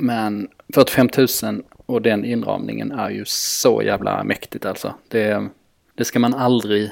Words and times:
Men 0.00 0.48
45 0.74 1.08
000 1.42 1.62
och 1.86 2.02
den 2.02 2.24
inramningen 2.24 2.92
är 2.92 3.10
ju 3.10 3.24
så 3.24 3.82
jävla 3.82 4.24
mäktigt 4.24 4.66
alltså. 4.66 4.94
Det, 5.08 5.48
det 5.94 6.04
ska 6.04 6.18
man 6.18 6.34
aldrig 6.34 6.90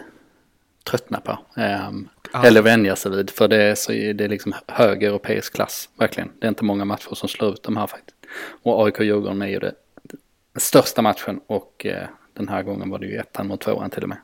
tröttna 0.91 1.21
på. 1.21 1.39
Um, 1.57 2.09
eller 2.45 2.63
vänja 2.63 2.97
sig 2.97 3.11
vid. 3.11 3.31
För 3.31 3.49
det 3.49 3.63
är, 3.63 3.75
så, 3.75 3.93
det 3.93 4.21
är 4.21 4.29
liksom 4.29 4.55
hög 4.67 5.03
europeisk 5.03 5.55
klass, 5.55 5.89
verkligen. 5.99 6.31
Det 6.39 6.47
är 6.47 6.49
inte 6.49 6.65
många 6.65 6.85
matcher 6.85 7.15
som 7.15 7.29
slår 7.29 7.53
ut 7.53 7.63
de 7.63 7.77
här 7.77 7.87
faktiskt. 7.87 8.17
Och 8.63 8.87
AIK-Djurgården 8.87 9.43
är 9.43 9.47
ju 9.47 9.59
det, 9.59 9.75
den 10.03 10.61
största 10.61 11.03
matchen 11.03 11.41
och 11.47 11.87
eh, 11.87 12.07
den 12.33 12.49
här 12.49 12.63
gången 12.63 12.91
var 12.91 12.99
det 12.99 13.07
ju 13.07 13.17
ettan 13.17 13.47
mot 13.47 13.61
tvåan 13.61 13.91
till 13.91 14.03
och 14.03 14.09
med. 14.09 14.19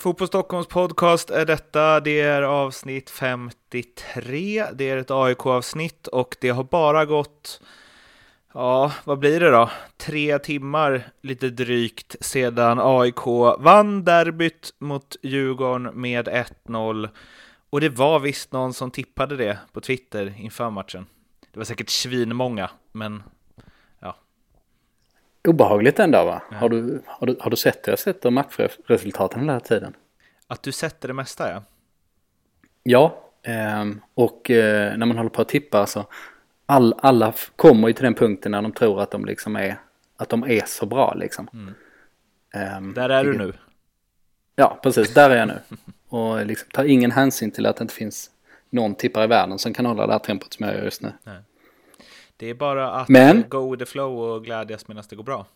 Fotboll 0.00 0.28
Stockholms 0.28 0.66
podcast 0.66 1.30
är 1.30 1.46
detta. 1.46 2.00
Det 2.00 2.20
är 2.20 2.42
avsnitt 2.42 3.10
53. 3.10 4.64
Det 4.74 4.90
är 4.90 4.96
ett 4.96 5.10
AIK-avsnitt 5.10 6.06
och 6.06 6.36
det 6.40 6.48
har 6.48 6.64
bara 6.64 7.04
gått, 7.04 7.60
ja, 8.54 8.92
vad 9.04 9.18
blir 9.18 9.40
det 9.40 9.50
då? 9.50 9.70
Tre 9.96 10.38
timmar 10.38 11.10
lite 11.22 11.50
drygt 11.50 12.16
sedan 12.20 12.78
AIK 12.82 13.26
vann 13.58 14.04
derbyt 14.04 14.74
mot 14.78 15.16
Djurgården 15.22 16.00
med 16.00 16.28
1-0. 16.28 17.08
Och 17.70 17.80
det 17.80 17.88
var 17.88 18.18
visst 18.18 18.52
någon 18.52 18.74
som 18.74 18.90
tippade 18.90 19.36
det 19.36 19.58
på 19.72 19.80
Twitter 19.80 20.34
inför 20.38 20.70
matchen. 20.70 21.06
Det 21.52 21.58
var 21.60 21.64
säkert 21.64 21.90
svinmånga, 21.90 22.70
men 22.92 23.22
obehagligt 25.48 25.98
ändå 25.98 26.24
va? 26.24 26.42
Har 26.50 26.68
du, 26.68 27.02
har, 27.06 27.26
du, 27.26 27.36
har 27.40 27.50
du 27.50 27.56
sett 27.56 27.82
det? 27.82 27.90
Jag 27.90 27.92
har 27.92 27.96
sett 27.96 28.22
de 28.22 28.34
matchresultaten 28.34 29.40
hela 29.40 29.60
tiden. 29.60 29.94
Att 30.46 30.62
du 30.62 30.72
sätter 30.72 31.08
det 31.08 31.14
mesta 31.14 31.50
ja. 31.50 31.62
Ja, 32.82 33.24
eh, 33.42 33.84
och 34.14 34.50
eh, 34.50 34.96
när 34.96 35.06
man 35.06 35.16
håller 35.16 35.30
på 35.30 35.42
att 35.42 35.48
tippa 35.48 35.86
så 35.86 36.06
all, 36.66 36.94
alla 36.98 37.32
kommer 37.56 37.88
ju 37.88 37.94
till 37.94 38.04
den 38.04 38.14
punkten 38.14 38.52
när 38.52 38.62
de 38.62 38.72
tror 38.72 39.02
att 39.02 39.10
de 39.10 39.24
liksom 39.24 39.56
är, 39.56 39.78
att 40.16 40.28
de 40.28 40.44
är 40.44 40.62
så 40.66 40.86
bra 40.86 41.14
liksom. 41.14 41.48
Mm. 41.52 41.74
Eh, 42.54 42.94
där 42.94 43.08
är 43.08 43.24
du 43.24 43.38
nu. 43.38 43.52
Ja, 44.56 44.80
precis, 44.82 45.14
där 45.14 45.30
är 45.30 45.36
jag 45.36 45.48
nu. 45.48 45.58
Och 46.08 46.46
liksom 46.46 46.68
tar 46.70 46.84
ingen 46.84 47.10
hänsyn 47.10 47.50
till 47.50 47.66
att 47.66 47.76
det 47.76 47.82
inte 47.82 47.94
finns 47.94 48.30
någon 48.70 48.94
tippare 48.94 49.24
i 49.24 49.26
världen 49.26 49.58
som 49.58 49.74
kan 49.74 49.86
hålla 49.86 50.06
det 50.06 50.12
här 50.12 50.18
tempot 50.18 50.52
som 50.52 50.66
jag 50.66 50.76
gör 50.76 50.84
just 50.84 51.02
nu. 51.02 51.12
Nej. 51.24 51.36
Det 52.38 52.50
är 52.50 52.54
bara 52.54 52.90
att 52.90 53.08
men, 53.08 53.44
go 53.48 53.70
with 53.70 53.84
the 53.84 53.90
flow 53.90 54.18
och 54.18 54.44
glädjas 54.44 54.88
medan 54.88 55.04
det 55.08 55.16
går 55.16 55.22
bra. 55.22 55.46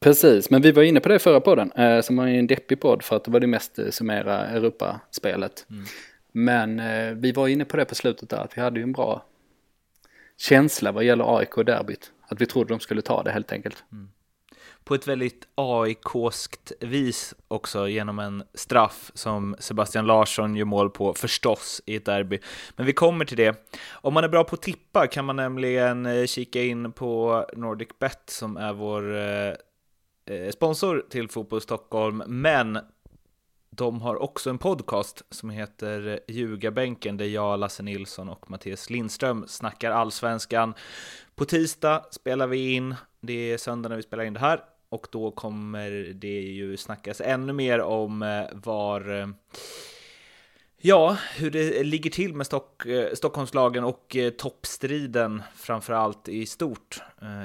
Precis, 0.00 0.50
men 0.50 0.62
vi 0.62 0.72
var 0.72 0.82
inne 0.82 1.00
på 1.00 1.08
det 1.08 1.18
förra 1.18 1.40
podden, 1.40 1.72
eh, 1.72 2.00
som 2.00 2.16
var 2.16 2.26
en 2.26 2.46
deppig 2.46 2.80
podd 2.80 3.02
för 3.02 3.16
att 3.16 3.24
det 3.24 3.30
var 3.30 3.40
det 3.40 3.46
mest 3.46 3.78
eh, 3.78 3.90
summera 3.90 4.46
Europaspelet. 4.46 5.66
Mm. 5.70 5.84
Men 6.32 6.80
eh, 6.80 7.14
vi 7.14 7.32
var 7.32 7.48
inne 7.48 7.64
på 7.64 7.76
det 7.76 7.84
på 7.84 7.94
slutet 7.94 8.30
där, 8.30 8.36
att 8.36 8.56
vi 8.56 8.62
hade 8.62 8.78
ju 8.78 8.82
en 8.82 8.92
bra 8.92 9.24
känsla 10.36 10.92
vad 10.92 11.04
gäller 11.04 11.38
AIK 11.38 11.58
och 11.58 11.64
derbyt. 11.64 12.12
Att 12.28 12.40
vi 12.40 12.46
trodde 12.46 12.74
de 12.74 12.80
skulle 12.80 13.02
ta 13.02 13.22
det 13.22 13.30
helt 13.30 13.52
enkelt. 13.52 13.84
Mm 13.92 14.08
på 14.86 14.94
ett 14.94 15.08
väldigt 15.08 15.48
AIKskt 15.54 16.72
vis 16.80 17.34
också 17.48 17.88
genom 17.88 18.18
en 18.18 18.42
straff 18.54 19.10
som 19.14 19.56
Sebastian 19.58 20.06
Larsson 20.06 20.56
gör 20.56 20.64
mål 20.64 20.90
på, 20.90 21.14
förstås, 21.14 21.82
i 21.86 21.96
ett 21.96 22.04
derby. 22.04 22.38
Men 22.76 22.86
vi 22.86 22.92
kommer 22.92 23.24
till 23.24 23.36
det. 23.36 23.68
Om 23.90 24.14
man 24.14 24.24
är 24.24 24.28
bra 24.28 24.44
på 24.44 24.54
att 24.54 24.62
tippa 24.62 25.06
kan 25.06 25.24
man 25.24 25.36
nämligen 25.36 26.06
eh, 26.06 26.26
kika 26.26 26.62
in 26.62 26.92
på 26.92 27.44
NordicBet 27.56 28.22
som 28.26 28.56
är 28.56 28.72
vår 28.72 29.16
eh, 29.16 29.54
eh, 30.36 30.50
sponsor 30.50 31.06
till 31.10 31.28
Fotboll 31.28 31.60
Stockholm, 31.60 32.22
men 32.26 32.78
de 33.70 34.00
har 34.00 34.22
också 34.22 34.50
en 34.50 34.58
podcast 34.58 35.22
som 35.30 35.50
heter 35.50 36.08
eh, 36.08 36.34
Ljugarbänken 36.34 37.16
där 37.16 37.26
jag, 37.26 37.58
Lasse 37.58 37.82
Nilsson 37.82 38.28
och 38.28 38.50
Mattias 38.50 38.90
Lindström 38.90 39.44
snackar 39.48 39.90
allsvenskan. 39.90 40.74
På 41.34 41.44
tisdag 41.44 42.04
spelar 42.10 42.46
vi 42.46 42.72
in, 42.72 42.94
det 43.20 43.52
är 43.52 43.58
söndag 43.58 43.88
när 43.88 43.96
vi 43.96 44.02
spelar 44.02 44.24
in 44.24 44.32
det 44.32 44.40
här, 44.40 44.60
och 44.88 45.06
då 45.10 45.30
kommer 45.30 45.90
det 46.14 46.40
ju 46.40 46.76
snackas 46.76 47.20
ännu 47.20 47.52
mer 47.52 47.80
om 47.80 48.22
eh, 48.22 48.44
var 48.52 49.20
eh, 49.20 49.26
Ja, 50.78 51.16
hur 51.36 51.50
det 51.50 51.82
ligger 51.82 52.10
till 52.10 52.34
med 52.34 52.46
Stock, 52.46 52.86
eh, 52.86 53.14
Stockholmslagen 53.14 53.84
och 53.84 54.16
toppstriden 54.38 55.42
framför 55.56 55.92
allt 55.92 56.28
i 56.28 56.46
stort 56.46 57.02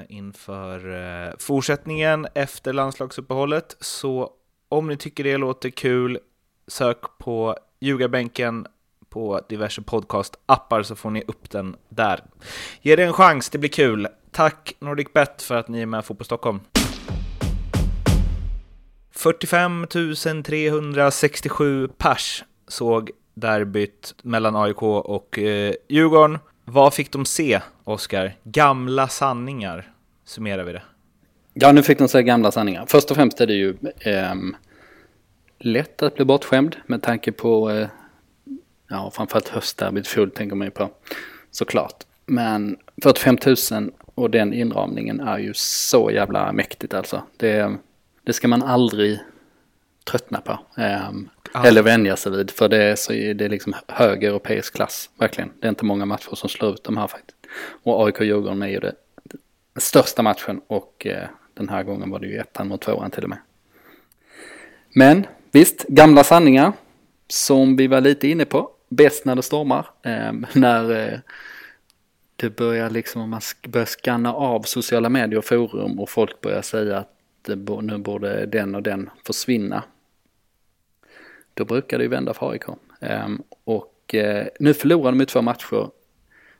inför 0.08 1.36
fortsättningen 1.38 2.26
efter 2.34 2.72
landslagsuppehållet. 2.72 3.76
Så 3.80 4.30
om 4.68 4.88
ni 4.88 4.96
tycker 4.96 5.24
det 5.24 5.36
låter 5.36 5.70
kul, 5.70 6.18
sök 6.66 7.18
på 7.18 7.56
ljugarbänken 7.80 8.66
på 9.08 9.40
diverse 9.48 9.80
podcast-appar 9.80 10.82
så 10.82 10.96
får 10.96 11.10
ni 11.10 11.22
upp 11.26 11.50
den 11.50 11.76
där. 11.88 12.24
Ge 12.80 12.96
det 12.96 13.04
en 13.04 13.12
chans, 13.12 13.50
det 13.50 13.58
blir 13.58 13.70
kul. 13.70 14.08
Tack 14.30 14.76
NordicBet 14.78 15.42
för 15.42 15.54
att 15.54 15.68
ni 15.68 15.82
är 15.82 15.86
med 15.86 16.06
på 16.06 16.24
Stockholm. 16.24 16.60
45 19.22 19.86
367 20.44 21.88
pers 21.98 22.44
såg 22.68 23.10
derbyt 23.34 24.14
mellan 24.22 24.56
AIK 24.56 24.82
och 24.82 25.38
eh, 25.38 25.74
Djurgården. 25.88 26.38
Vad 26.64 26.94
fick 26.94 27.12
de 27.12 27.24
se, 27.24 27.60
Oskar? 27.84 28.36
Gamla 28.44 29.08
sanningar, 29.08 29.92
summerar 30.24 30.64
vi 30.64 30.72
det. 30.72 30.82
Ja, 31.54 31.72
nu 31.72 31.82
fick 31.82 31.98
de 31.98 32.08
se 32.08 32.22
gamla 32.22 32.52
sanningar. 32.52 32.84
Först 32.88 33.10
och 33.10 33.16
främst 33.16 33.40
är 33.40 33.46
det 33.46 33.54
ju 33.54 33.76
eh, 34.00 34.34
lätt 35.58 36.02
att 36.02 36.14
bli 36.14 36.24
bortskämd 36.24 36.76
med 36.86 37.02
tanke 37.02 37.32
på, 37.32 37.70
eh, 37.70 37.88
ja, 38.88 39.10
framförallt 39.14 39.48
höstderbyt 39.48 40.08
fjol 40.08 40.30
tänker 40.30 40.56
man 40.56 40.66
ju 40.66 40.70
på, 40.70 40.90
såklart. 41.50 42.04
Men 42.26 42.76
45 43.02 43.38
000 43.72 43.90
och 44.14 44.30
den 44.30 44.52
inramningen 44.52 45.20
är 45.20 45.38
ju 45.38 45.52
så 45.54 46.10
jävla 46.10 46.52
mäktigt 46.52 46.94
alltså. 46.94 47.22
Det 47.36 47.76
det 48.22 48.32
ska 48.32 48.48
man 48.48 48.62
aldrig 48.62 49.20
tröttna 50.04 50.40
på. 50.40 50.58
Um, 50.76 51.28
eller 51.64 51.82
vänja 51.82 52.16
sig 52.16 52.32
vid. 52.32 52.50
För 52.50 52.68
det 52.68 52.82
är, 52.82 52.96
så, 52.96 53.12
det 53.12 53.44
är 53.44 53.48
liksom 53.48 53.74
hög 53.88 54.24
europeisk 54.24 54.74
klass, 54.74 55.10
verkligen. 55.18 55.50
Det 55.60 55.66
är 55.66 55.68
inte 55.68 55.84
många 55.84 56.04
matcher 56.04 56.34
som 56.34 56.48
slår 56.48 56.74
ut 56.74 56.84
de 56.84 56.96
här 56.96 57.06
faktiskt. 57.06 57.36
Och 57.82 58.06
AIK-Djurgården 58.06 58.62
är 58.62 58.68
ju 58.68 58.80
det, 58.80 58.94
den 59.24 59.80
största 59.80 60.22
matchen 60.22 60.60
och 60.66 61.06
eh, 61.06 61.28
den 61.54 61.68
här 61.68 61.82
gången 61.82 62.10
var 62.10 62.18
det 62.18 62.26
ju 62.26 62.38
ettan 62.38 62.68
mot 62.68 62.80
tvåan 62.80 63.10
till 63.10 63.22
och 63.22 63.30
med. 63.30 63.38
Men 64.94 65.26
visst, 65.50 65.86
gamla 65.88 66.24
sanningar 66.24 66.72
som 67.28 67.76
vi 67.76 67.86
var 67.86 68.00
lite 68.00 68.28
inne 68.28 68.44
på. 68.44 68.70
Bäst 68.88 69.24
när 69.24 69.34
det 69.36 69.42
stormar. 69.42 69.86
Eh, 70.02 70.32
när 70.52 71.12
eh, 71.12 71.18
det 72.36 72.56
börjar 72.56 72.90
liksom, 72.90 73.30
man 73.30 73.40
börjar 73.68 73.86
skanna 73.86 74.34
av 74.34 74.62
sociala 74.62 75.08
medier 75.08 75.38
och 75.38 75.44
forum 75.44 76.00
och 76.00 76.10
folk 76.10 76.40
börjar 76.40 76.62
säga 76.62 76.98
att 76.98 77.08
nu 77.82 77.98
borde 77.98 78.46
den 78.46 78.74
och 78.74 78.82
den 78.82 79.10
försvinna. 79.26 79.84
Då 81.54 81.64
brukar 81.64 81.98
det 81.98 82.04
ju 82.04 82.10
vända 82.10 82.34
för 82.34 82.50
AIK. 82.50 82.64
Ehm, 83.00 83.42
och 83.64 84.14
eh, 84.14 84.46
nu 84.60 84.74
förlorade 84.74 85.16
de 85.16 85.20
ju 85.20 85.26
två 85.26 85.42
matcher 85.42 85.90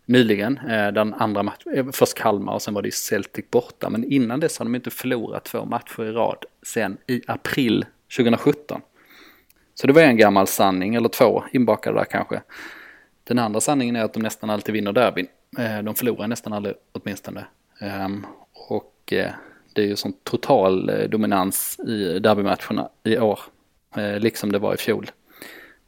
nyligen. 0.06 0.58
Eh, 0.58 0.92
den 0.92 1.14
andra 1.14 1.42
matchen, 1.42 1.72
eh, 1.74 1.86
först 1.92 2.14
Kalmar 2.14 2.52
och 2.52 2.62
sen 2.62 2.74
var 2.74 2.82
det 2.82 2.88
ju 2.88 2.92
Celtic 2.92 3.44
borta. 3.50 3.90
Men 3.90 4.04
innan 4.04 4.40
dess 4.40 4.58
har 4.58 4.64
de 4.64 4.74
inte 4.74 4.90
förlorat 4.90 5.44
två 5.44 5.64
matcher 5.64 6.02
i 6.02 6.12
rad 6.12 6.44
sen 6.62 6.98
i 7.06 7.22
april 7.26 7.84
2017. 8.16 8.80
Så 9.74 9.86
det 9.86 9.92
var 9.92 10.02
en 10.02 10.16
gammal 10.16 10.46
sanning, 10.46 10.94
eller 10.94 11.08
två 11.08 11.44
inbakade 11.52 11.98
där 11.98 12.04
kanske. 12.04 12.42
Den 13.24 13.38
andra 13.38 13.60
sanningen 13.60 13.96
är 13.96 14.04
att 14.04 14.14
de 14.14 14.22
nästan 14.22 14.50
alltid 14.50 14.72
vinner 14.72 14.92
derbyn. 14.92 15.26
De 15.84 15.94
förlorar 15.94 16.28
nästan 16.28 16.52
aldrig 16.52 16.74
åtminstone. 16.92 17.44
Ehm, 17.80 18.26
och 18.52 19.12
det 19.74 19.82
är 19.82 19.86
ju 19.86 19.96
sån 19.96 20.12
total 20.12 20.88
eh, 20.88 21.08
dominans 21.08 21.80
i 21.80 22.18
derbymatcherna 22.18 22.88
i 23.04 23.18
år, 23.18 23.40
eh, 23.96 24.18
liksom 24.18 24.52
det 24.52 24.58
var 24.58 24.74
i 24.74 24.76
fjol. 24.76 25.10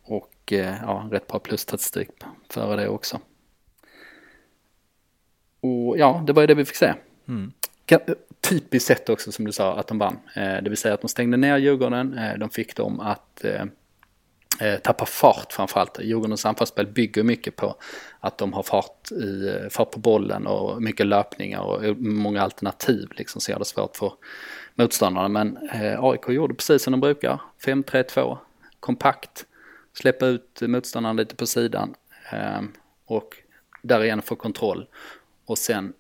Och 0.03 0.53
eh, 0.53 0.75
ja, 0.83 1.09
rätt 1.13 1.27
bra 1.27 1.39
plusstatistik 1.39 2.09
före 2.49 2.77
det 2.77 2.89
också. 2.89 3.21
Och 5.61 5.99
ja, 5.99 6.25
det 6.27 6.33
var 6.33 6.43
ju 6.43 6.47
det 6.47 6.55
vi 6.55 6.65
fick 6.65 6.77
se. 6.77 6.95
Mm. 7.29 7.53
Typiskt 8.41 8.89
sett 8.89 9.09
också 9.09 9.33
som 9.33 9.45
du 9.45 9.53
sa 9.53 9.77
att 9.77 9.87
de 9.87 9.99
vann. 9.99 10.19
Det 10.35 10.69
vill 10.69 10.77
säga 10.77 10.95
att 10.95 11.01
de 11.01 11.09
stängde 11.09 11.37
ner 11.37 11.59
Djurgården, 11.59 12.21
de 12.39 12.51
fick 12.51 12.77
dem 12.77 13.01
att 13.01 13.45
Eh, 14.61 14.79
tappar 14.79 15.07
fart 15.07 15.53
framförallt. 15.53 15.99
Djurgårdens 16.03 16.47
anfallsspel 16.47 16.87
bygger 16.87 17.23
mycket 17.23 17.57
på 17.57 17.77
att 18.21 18.39
de 18.39 18.53
har 18.53 18.63
fart, 18.63 19.13
i, 19.13 19.49
eh, 19.49 19.69
fart 19.71 19.91
på 19.91 19.99
bollen 19.99 20.47
och 20.47 20.83
mycket 20.83 21.07
löpningar 21.07 21.61
och 21.61 21.97
många 21.99 22.43
alternativ 22.43 23.09
liksom 23.11 23.41
så 23.41 23.51
gör 23.51 23.59
det 23.59 23.65
svårt 23.65 23.97
för 23.97 24.13
motståndarna. 24.75 25.29
Men 25.29 25.57
eh, 25.57 26.05
AIK 26.05 26.29
gjorde 26.29 26.55
precis 26.55 26.83
som 26.83 26.91
de 26.91 27.01
brukar, 27.01 27.41
5-3-2, 27.65 28.39
kompakt, 28.81 29.47
släppa 29.93 30.27
ut 30.27 30.61
motståndaren 30.63 31.17
lite 31.17 31.37
på 31.37 31.47
sidan 31.47 31.95
eh, 32.33 32.63
och 33.07 33.37
därigenom 33.83 34.23
få 34.23 34.37
kontroll. 34.37 34.87
Och 35.47 35.59
sen 35.59 35.93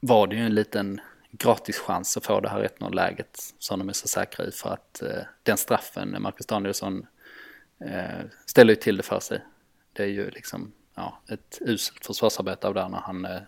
var 0.00 0.26
det 0.26 0.36
ju 0.36 0.42
en 0.42 0.54
liten 0.54 1.00
gratis 1.30 1.78
chans 1.78 2.16
att 2.16 2.26
få 2.26 2.40
det 2.40 2.48
här 2.48 2.68
1-0 2.78 2.94
läget 2.94 3.38
som 3.58 3.78
de 3.78 3.88
är 3.88 3.92
så 3.92 4.08
säkra 4.08 4.44
i 4.44 4.50
för 4.50 4.70
att 4.70 5.02
eh, 5.02 5.22
den 5.42 5.56
straffen 5.56 6.16
Marcus 6.20 6.46
Danielsson 6.46 7.06
eh, 7.86 8.24
ställer 8.46 8.72
ju 8.72 8.80
till 8.80 8.96
det 8.96 9.02
för 9.02 9.20
sig. 9.20 9.44
Det 9.92 10.02
är 10.02 10.08
ju 10.08 10.30
liksom 10.30 10.72
ja, 10.94 11.22
ett 11.28 11.58
uselt 11.60 12.06
försvarsarbete 12.06 12.68
av 12.68 12.74
där 12.74 12.88
när 12.88 12.98
han 12.98 13.24
eh, 13.24 13.40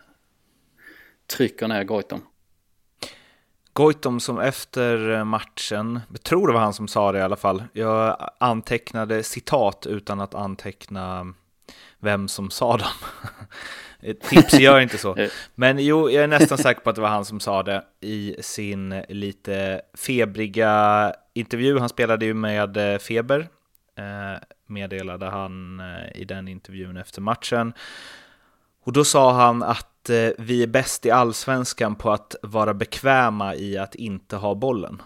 trycker 1.37 1.69
ner 1.69 1.85
Goitom. 1.85 2.23
Goitom 3.73 4.21
som 4.21 4.39
efter 4.39 5.25
matchen, 5.25 6.01
jag 6.11 6.23
tror 6.23 6.47
det 6.47 6.53
var 6.53 6.61
han 6.61 6.75
som 6.75 6.89
sa 6.89 7.13
det 7.13 7.19
i 7.19 7.23
alla 7.23 7.37
fall, 7.37 7.65
jag 7.73 8.31
antecknade 8.39 9.23
citat 9.23 9.87
utan 9.87 10.21
att 10.21 10.35
anteckna 10.35 11.35
vem 11.99 12.29
som 12.29 12.51
sa 12.51 12.77
dem. 12.77 12.89
Tips 14.29 14.55
gör 14.55 14.81
inte 14.81 14.99
så. 14.99 15.17
Men 15.55 15.79
jo, 15.79 16.11
jag 16.11 16.25
är 16.25 16.29
nästan 16.29 16.59
säker 16.59 16.81
på 16.81 16.91
att 16.91 16.97
det 16.97 17.03
var 17.03 17.09
han 17.09 17.25
som 17.25 17.41
sa 17.41 17.63
det 17.63 17.85
i 18.01 18.37
sin 18.41 19.03
lite 19.09 19.83
febriga 19.95 21.15
intervju. 21.35 21.79
Han 21.79 21.89
spelade 21.89 22.25
ju 22.25 22.35
med 22.35 22.77
eh, 22.77 22.99
feber, 22.99 23.41
eh, 23.41 23.47
meddelade 24.67 25.27
han 25.27 25.81
eh, 25.81 26.21
i 26.21 26.25
den 26.25 26.49
intervjun 26.49 26.97
efter 26.97 27.21
matchen. 27.21 27.73
Och 28.85 28.93
då 28.93 29.05
sa 29.05 29.33
han 29.33 29.63
att 29.63 30.11
vi 30.39 30.63
är 30.63 30.67
bäst 30.67 31.07
i 31.07 31.11
allsvenskan 31.11 31.95
på 31.95 32.13
att 32.13 32.37
vara 32.43 32.75
bekväma 32.75 33.55
i 33.55 33.79
att 33.79 33.95
inte 33.95 34.37
ha 34.37 34.55
bollen. 34.55 35.03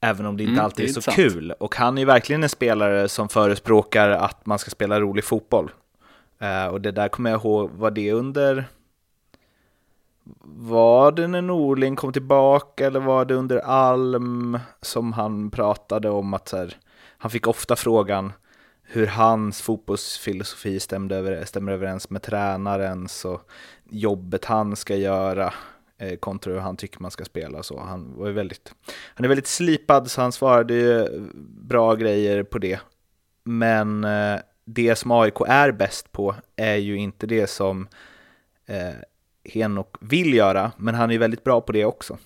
Även 0.00 0.26
om 0.26 0.36
det 0.36 0.42
inte 0.42 0.52
mm, 0.52 0.64
alltid 0.64 0.88
är, 0.88 0.92
så 0.92 1.02
sant. 1.02 1.16
kul. 1.16 1.52
Och 1.52 1.76
han 1.76 1.98
är 1.98 2.06
verkligen 2.06 2.42
en 2.42 2.48
spelare 2.48 3.08
som 3.08 3.28
förespråkar 3.28 4.10
att 4.10 4.46
man 4.46 4.58
ska 4.58 4.70
spela 4.70 5.00
rolig 5.00 5.24
fotboll. 5.24 5.70
Och 6.70 6.80
det 6.80 6.90
där 6.90 7.08
kommer 7.08 7.30
jag 7.30 7.40
ihåg, 7.40 7.70
var 7.70 7.90
det 7.90 8.12
under... 8.12 8.64
Var 10.42 11.12
det 11.12 11.28
när 11.28 11.42
Norling 11.42 11.96
kom 11.96 12.12
tillbaka 12.12 12.86
eller 12.86 13.00
var 13.00 13.24
det 13.24 13.34
under 13.34 13.58
Alm 13.58 14.58
som 14.80 15.12
han 15.12 15.50
pratade 15.50 16.10
om 16.10 16.34
att 16.34 16.48
så 16.48 16.56
här, 16.56 16.76
han 17.24 17.30
fick 17.30 17.46
ofta 17.46 17.76
frågan 17.76 18.32
hur 18.82 19.06
hans 19.06 19.62
fotbollsfilosofi 19.62 20.80
stämde 20.80 21.16
över, 21.16 21.44
stämmer 21.44 21.72
överens 21.72 22.10
med 22.10 22.22
tränarens 22.22 23.24
och 23.24 23.50
jobbet 23.90 24.44
han 24.44 24.76
ska 24.76 24.96
göra 24.96 25.54
eh, 25.98 26.16
kontra 26.16 26.52
hur 26.52 26.60
han 26.60 26.76
tycker 26.76 27.00
man 27.00 27.10
ska 27.10 27.24
spela. 27.24 27.62
Så 27.62 27.80
han, 27.80 28.14
var 28.16 28.30
väldigt, 28.30 28.74
han 29.14 29.24
är 29.24 29.28
väldigt 29.28 29.46
slipad 29.46 30.10
så 30.10 30.20
han 30.20 30.32
svarade 30.32 30.74
ju 30.74 31.08
bra 31.60 31.94
grejer 31.94 32.42
på 32.42 32.58
det. 32.58 32.80
Men 33.44 34.04
eh, 34.04 34.40
det 34.64 34.96
som 34.96 35.10
AIK 35.10 35.40
är 35.46 35.72
bäst 35.72 36.12
på 36.12 36.34
är 36.56 36.76
ju 36.76 36.96
inte 36.96 37.26
det 37.26 37.46
som 37.46 37.88
eh, 38.66 38.94
Henok 39.44 39.96
vill 40.00 40.34
göra, 40.34 40.72
men 40.76 40.94
han 40.94 41.10
är 41.10 41.18
väldigt 41.18 41.44
bra 41.44 41.60
på 41.60 41.72
det 41.72 41.84
också. 41.84 42.18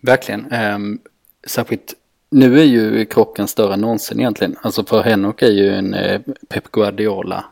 Verkligen. 0.00 0.52
Um, 0.52 1.00
särskilt 1.46 1.94
nu 2.32 2.60
är 2.60 2.64
ju 2.64 3.04
krocken 3.04 3.48
större 3.48 3.74
än 3.74 3.80
någonsin 3.80 4.20
egentligen. 4.20 4.56
Alltså 4.62 4.84
för 4.84 5.02
Henok 5.02 5.42
är 5.42 5.50
ju 5.50 5.68
en 5.68 5.94
eh, 5.94 6.20
Pep 6.48 6.70
Guardiola 6.70 7.44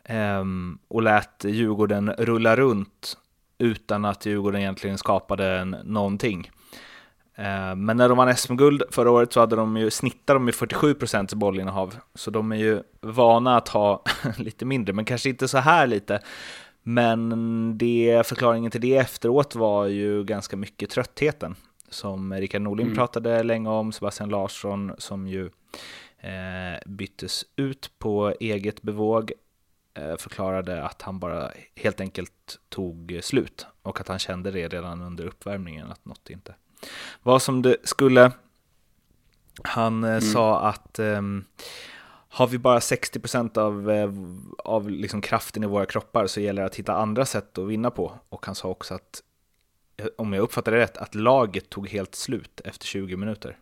Ehm, 0.04 0.80
och 0.88 1.02
lät 1.02 1.44
Djurgården 1.44 2.14
rulla 2.18 2.56
runt 2.56 3.18
utan 3.58 4.06
att 4.06 4.26
Djurgården 4.26 4.62
egentligen 4.62 4.98
skapade 4.98 5.66
någonting. 5.66 6.52
Eh, 7.38 7.76
men 7.76 7.98
när 7.98 8.10
de 8.10 8.18
vann 8.18 8.36
SM-guld 8.36 8.84
förra 8.92 9.12
året 9.12 9.34
så 9.34 9.40
hade 9.40 9.56
de 9.56 9.78
ju, 9.78 9.92
snittade 9.92 10.40
de 10.40 10.48
ju 10.48 10.52
47% 10.52 11.36
bollinnehav, 11.36 11.96
så 12.16 12.32
de 12.32 12.52
är 12.52 12.56
ju 12.56 12.84
vana 13.02 13.58
att 13.58 13.68
ha 13.68 14.04
lite 14.38 14.66
mindre, 14.66 14.94
men 14.94 15.06
kanske 15.06 15.30
inte 15.30 15.48
så 15.48 15.58
här 15.58 15.88
lite. 15.88 16.20
Men 16.84 17.78
det, 17.78 18.28
förklaringen 18.28 18.72
till 18.72 18.82
det 18.82 18.98
efteråt 18.98 19.56
var 19.56 19.86
ju 19.86 20.24
ganska 20.24 20.58
mycket 20.58 20.90
tröttheten, 20.90 21.56
som 21.90 22.34
Rickard 22.34 22.62
Norling 22.62 22.86
mm. 22.86 22.98
pratade 22.98 23.44
länge 23.44 23.70
om, 23.70 23.92
Sebastian 23.92 24.30
Larsson 24.30 24.94
som 24.98 25.28
ju 25.28 25.46
eh, 26.20 26.80
byttes 26.86 27.46
ut 27.56 27.92
på 28.00 28.34
eget 28.40 28.82
bevåg 28.82 29.32
Eh, 29.98 30.18
förklarade 30.18 30.84
att 30.84 31.02
han 31.02 31.20
bara 31.20 31.52
helt 31.76 32.02
enkelt 32.02 32.60
tog 32.70 33.20
slut 33.22 33.66
och 33.82 34.02
att 34.02 34.08
han 34.08 34.20
kände 34.20 34.52
det 34.52 34.68
redan 34.68 35.02
under 35.02 35.26
uppvärmningen 35.26 35.92
att 35.92 36.06
något 36.06 36.30
inte 36.30 36.56
var 37.24 37.40
som 37.40 37.62
det 37.62 37.78
skulle. 37.84 38.32
Han 39.64 40.04
eh, 40.04 40.10
mm. 40.10 40.22
sa 40.22 40.60
att 40.60 41.00
um, 41.00 41.46
har 42.30 42.48
vi 42.48 42.58
bara 42.58 42.80
60% 42.80 43.58
av, 43.58 43.92
eh, 43.92 44.12
av 44.58 44.90
liksom 44.90 45.22
kraften 45.22 45.64
i 45.64 45.68
våra 45.68 45.86
kroppar 45.86 46.28
så 46.28 46.40
gäller 46.40 46.62
det 46.62 46.66
att 46.66 46.76
hitta 46.76 46.94
andra 46.94 47.26
sätt 47.26 47.58
att 47.58 47.68
vinna 47.68 47.92
på. 47.92 48.20
Och 48.30 48.46
han 48.46 48.56
sa 48.56 48.68
också 48.68 48.94
att, 48.94 49.24
om 50.16 50.34
jag 50.34 50.42
uppfattade 50.42 50.78
det 50.78 50.84
rätt, 50.84 50.98
att 50.98 51.16
laget 51.16 51.70
tog 51.70 51.90
helt 51.90 52.16
slut 52.16 52.62
efter 52.66 52.86
20 52.86 53.18
minuter. 53.18 53.58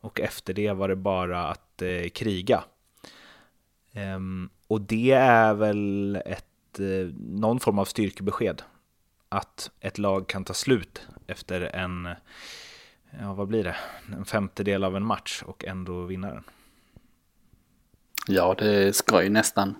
Och 0.00 0.20
efter 0.20 0.54
det 0.54 0.72
var 0.72 0.88
det 0.88 0.96
bara 0.96 1.46
att 1.48 1.82
eh, 1.82 2.08
kriga. 2.08 2.64
Um, 3.94 4.50
och 4.66 4.80
det 4.80 5.12
är 5.12 5.54
väl 5.54 6.16
ett, 6.26 6.80
eh, 6.80 7.14
någon 7.18 7.60
form 7.60 7.78
av 7.78 7.84
styrkebesked. 7.84 8.62
Att 9.28 9.70
ett 9.80 9.98
lag 9.98 10.26
kan 10.26 10.44
ta 10.44 10.54
slut 10.54 11.08
efter 11.26 11.76
en, 11.76 12.08
ja 13.20 13.34
vad 13.34 13.48
blir 13.48 13.64
det, 13.64 13.76
en 14.12 14.24
femtedel 14.24 14.84
av 14.84 14.96
en 14.96 15.06
match 15.06 15.42
och 15.46 15.64
ändå 15.64 16.02
vinna 16.02 16.30
den. 16.30 16.44
Ja, 18.28 18.54
det 18.58 18.96
ska 18.96 19.22
ju 19.22 19.28
nästan, 19.28 19.74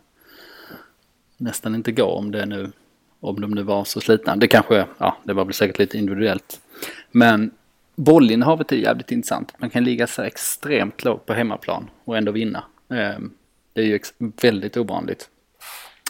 nästan 1.37 1.75
inte 1.75 1.93
gå 1.93 2.05
om 2.05 2.31
det 2.31 2.47
nu, 2.47 2.73
om 3.21 3.41
de 3.41 3.51
nu 3.51 3.63
var 3.63 3.85
så 3.85 4.01
slitna. 4.01 4.37
Det 4.37 4.49
kanske, 4.49 4.87
ja, 4.99 5.17
det 5.25 5.33
var 5.33 5.45
väl 5.45 5.55
säkert 5.55 5.79
lite 5.79 5.99
individuellt. 5.99 6.61
Men 7.11 7.51
bollinnehavet 7.97 8.73
är 8.73 8.77
jävligt 8.77 9.13
intressant. 9.13 9.55
Man 9.59 9.71
kan 9.71 9.85
ligga 9.85 10.07
så 10.07 10.23
extremt 10.23 11.05
lågt 11.05 11.27
på 11.27 11.33
hemmaplan 11.33 11.91
och 12.05 12.17
ändå 12.17 12.33
vinna. 12.33 12.65
Ehm, 12.89 13.33
det 13.73 13.81
är 13.81 13.85
ju 13.85 14.01
väldigt 14.43 14.77
ovanligt. 14.77 15.31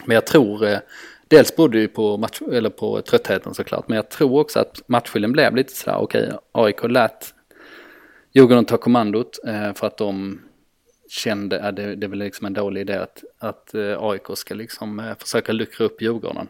Men 0.05 0.15
jag 0.15 0.25
tror, 0.25 0.65
eh, 0.65 0.79
dels 1.27 1.55
berodde 1.55 1.79
det 1.79 1.87
på, 1.87 2.17
match, 2.17 2.41
eller 2.51 2.69
på 2.69 3.01
tröttheten 3.01 3.53
såklart, 3.53 3.87
men 3.87 3.95
jag 3.95 4.09
tror 4.09 4.39
också 4.39 4.59
att 4.59 4.81
matchbilden 4.87 5.31
blev 5.31 5.55
lite 5.55 5.73
sådär, 5.73 5.97
okej, 5.97 6.23
okay, 6.23 6.37
AIK 6.51 6.83
lät 6.83 7.33
Djurgården 8.31 8.65
ta 8.65 8.77
kommandot 8.77 9.39
eh, 9.47 9.73
för 9.73 9.87
att 9.87 9.97
de 9.97 10.41
kände 11.09 11.63
att 11.63 11.75
det, 11.75 11.95
det 11.95 12.05
är 12.05 12.09
väl 12.09 12.19
liksom 12.19 12.45
en 12.45 12.53
dålig 12.53 12.81
idé 12.81 12.93
att, 12.93 13.23
att 13.39 13.73
eh, 13.73 14.03
AIK 14.03 14.27
ska 14.33 14.53
liksom 14.53 14.99
eh, 14.99 15.17
försöka 15.17 15.53
luckra 15.53 15.85
upp 15.85 16.01
Djurgården. 16.01 16.47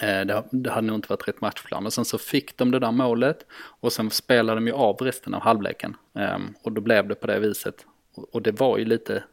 Eh, 0.00 0.20
det, 0.20 0.44
det 0.50 0.70
hade 0.70 0.86
nog 0.86 0.96
inte 0.96 1.08
varit 1.08 1.28
rätt 1.28 1.40
matchplan. 1.40 1.82
Men 1.82 1.92
sen 1.92 2.04
så 2.04 2.18
fick 2.18 2.56
de 2.56 2.70
det 2.70 2.78
där 2.78 2.92
målet 2.92 3.46
och 3.80 3.92
sen 3.92 4.10
spelade 4.10 4.60
de 4.60 4.66
ju 4.66 4.72
av 4.72 4.96
resten 4.96 5.34
av 5.34 5.40
halvleken. 5.40 5.96
Ehm, 6.14 6.54
och 6.62 6.72
då 6.72 6.80
blev 6.80 7.08
det 7.08 7.14
på 7.14 7.26
det 7.26 7.38
viset. 7.38 7.86
Och 8.14 8.42
det 8.42 8.52
var 8.52 8.78
ju 8.78 8.84
lite 8.84 9.24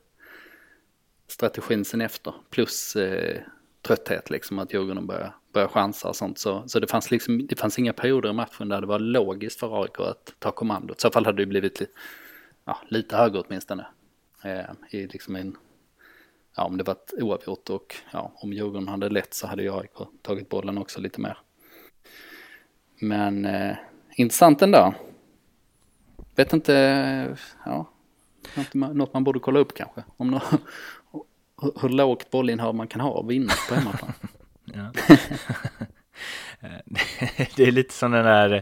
strategin 1.27 1.85
sen 1.85 2.01
efter. 2.01 2.33
Plus 2.49 2.95
eh, 2.95 3.41
trötthet 3.81 4.29
liksom 4.29 4.59
att 4.59 4.73
Djurgården 4.73 5.07
började, 5.07 5.33
började 5.53 5.73
chansa 5.73 6.09
och 6.09 6.15
sånt. 6.15 6.39
Så, 6.39 6.63
så 6.67 6.79
det, 6.79 6.87
fanns 6.87 7.11
liksom, 7.11 7.47
det 7.47 7.59
fanns 7.59 7.79
inga 7.79 7.93
perioder 7.93 8.29
i 8.29 8.33
matchen 8.33 8.69
där 8.69 8.81
det 8.81 8.87
var 8.87 8.99
logiskt 8.99 9.59
för 9.59 9.83
AIK 9.83 9.99
att 9.99 10.33
ta 10.39 10.51
kommandot. 10.51 10.97
I 10.97 11.01
så 11.01 11.11
fall 11.11 11.25
hade 11.25 11.41
det 11.41 11.45
blivit 11.45 11.81
ja, 12.65 12.77
lite 12.87 13.17
högre 13.17 13.39
åtminstone. 13.39 13.85
Eh, 14.43 14.99
I 14.99 15.07
liksom 15.07 15.35
en 15.35 15.57
ja, 16.55 16.63
om 16.63 16.77
det 16.77 16.83
varit 16.83 17.13
oavgjort 17.17 17.69
och 17.69 17.95
ja, 18.11 18.31
om 18.35 18.53
Djurgården 18.53 18.87
hade 18.87 19.09
lett 19.09 19.33
så 19.33 19.47
hade 19.47 19.63
ju 19.63 19.79
AIK 19.79 19.97
tagit 20.21 20.49
bollen 20.49 20.77
också 20.77 21.01
lite 21.01 21.21
mer. 21.21 21.37
Men 22.99 23.45
eh, 23.45 23.75
intressant 24.15 24.61
ändå. 24.61 24.93
Vet 26.35 26.53
inte, 26.53 27.37
ja, 27.65 27.85
något 28.73 29.13
man 29.13 29.23
borde 29.23 29.39
kolla 29.39 29.59
upp 29.59 29.73
kanske. 29.73 30.03
Om 30.17 30.31
no 30.31 30.39
hur 31.81 31.89
lågt 31.89 32.31
bollinnehav 32.31 32.75
man 32.75 32.87
kan 32.87 33.01
ha 33.01 33.09
och 33.09 33.31
vinna 33.31 33.53
på 33.69 33.75
hemmaplan. 33.75 34.13
det 37.55 37.63
är 37.63 37.71
lite 37.71 37.93
som 37.93 38.11
den 38.11 38.25
där 38.25 38.61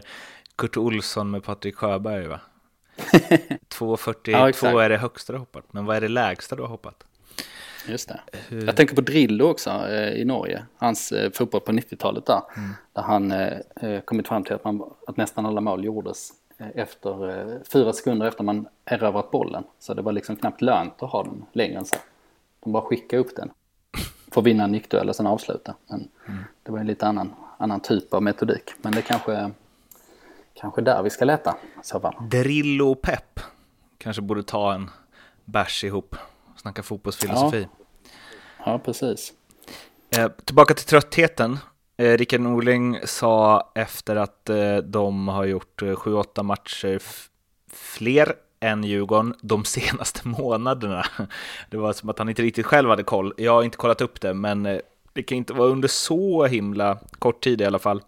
Kurt 0.56 0.76
Olsson 0.76 1.30
med 1.30 1.44
Patrik 1.44 1.76
Sjöberg 1.76 2.26
va? 2.26 2.40
2,42 2.98 4.54
ja, 4.62 4.82
är 4.82 4.88
det 4.88 4.96
högsta 4.96 5.32
du 5.32 5.36
har 5.36 5.40
hoppat, 5.40 5.64
men 5.72 5.84
vad 5.84 5.96
är 5.96 6.00
det 6.00 6.08
lägsta 6.08 6.56
du 6.56 6.62
har 6.62 6.68
hoppat? 6.68 7.04
Just 7.88 8.08
det. 8.08 8.20
Hur... 8.48 8.66
Jag 8.66 8.76
tänker 8.76 8.94
på 8.94 9.00
Drillo 9.00 9.44
också 9.44 9.70
eh, 9.70 10.12
i 10.12 10.24
Norge. 10.24 10.64
Hans 10.76 11.12
eh, 11.12 11.30
fotboll 11.32 11.60
på 11.60 11.72
90-talet 11.72 12.26
där. 12.26 12.42
Mm. 12.56 12.70
Där 12.92 13.02
han 13.02 13.30
eh, 13.30 13.58
eh, 13.80 14.00
kommit 14.00 14.28
fram 14.28 14.44
till 14.44 14.54
att, 14.54 14.64
man, 14.64 14.82
att 15.06 15.16
nästan 15.16 15.46
alla 15.46 15.60
mål 15.60 15.84
gjordes 15.84 16.30
eh, 16.58 16.66
efter 16.74 17.28
eh, 17.28 17.56
fyra 17.72 17.92
sekunder 17.92 18.26
efter 18.26 18.44
man 18.44 18.68
erövrat 18.84 19.30
bollen. 19.30 19.64
Så 19.78 19.94
det 19.94 20.02
var 20.02 20.12
liksom 20.12 20.36
knappt 20.36 20.62
lönt 20.62 21.02
att 21.02 21.10
ha 21.10 21.22
den 21.22 21.44
längre 21.52 21.78
än 21.78 21.84
så. 21.84 21.96
De 22.60 22.72
bara 22.72 22.82
skickade 22.82 23.22
upp 23.22 23.36
den. 23.36 23.50
Får 24.32 24.42
vinna 24.42 24.64
en 24.64 24.72
nickduell 24.72 25.08
och 25.08 25.16
sen 25.16 25.26
avsluta. 25.26 25.74
Men 25.86 26.08
mm. 26.28 26.44
det 26.62 26.72
var 26.72 26.78
en 26.78 26.86
lite 26.86 27.06
annan, 27.06 27.34
annan 27.58 27.80
typ 27.80 28.14
av 28.14 28.22
metodik. 28.22 28.70
Men 28.82 28.92
det 28.92 29.02
kanske, 29.02 29.50
kanske 30.54 30.80
där 30.82 31.02
vi 31.02 31.10
ska 31.10 31.24
leta 31.24 31.56
i 31.74 31.86
så 31.86 32.00
fall. 32.00 32.14
Drillo 32.20 32.90
och 32.90 33.02
Pep 33.02 33.40
kanske 33.98 34.22
borde 34.22 34.42
ta 34.42 34.74
en 34.74 34.90
bärs 35.44 35.84
ihop. 35.84 36.16
Snacka 36.56 36.82
fotbollsfilosofi. 36.82 37.68
Ja, 38.58 38.72
ja 38.72 38.78
precis. 38.78 39.32
Eh, 40.18 40.28
tillbaka 40.28 40.74
till 40.74 40.86
tröttheten. 40.86 41.58
Eh, 41.96 42.16
Rickard 42.16 42.40
Norling 42.40 42.98
sa 43.04 43.70
efter 43.74 44.16
att 44.16 44.50
eh, 44.50 44.76
de 44.76 45.28
har 45.28 45.44
gjort 45.44 45.82
7-8 45.82 46.26
eh, 46.38 46.42
matcher 46.42 47.02
fler 47.72 48.34
än 48.60 48.84
Djurgården 48.84 49.34
de 49.40 49.64
senaste 49.64 50.28
månaderna. 50.28 51.06
Det 51.70 51.76
var 51.76 51.92
som 51.92 52.08
att 52.08 52.18
han 52.18 52.28
inte 52.28 52.42
riktigt 52.42 52.66
själv 52.66 52.88
hade 52.88 53.02
koll. 53.02 53.34
Jag 53.36 53.52
har 53.52 53.62
inte 53.62 53.76
kollat 53.76 54.00
upp 54.00 54.20
det, 54.20 54.34
men 54.34 54.66
eh, 54.66 54.78
det 55.12 55.22
kan 55.22 55.38
inte 55.38 55.52
vara 55.52 55.68
under 55.68 55.88
så 55.88 56.46
himla 56.46 56.98
kort 57.18 57.44
tid 57.44 57.60
i 57.60 57.64
alla 57.64 57.78
fall. 57.78 58.02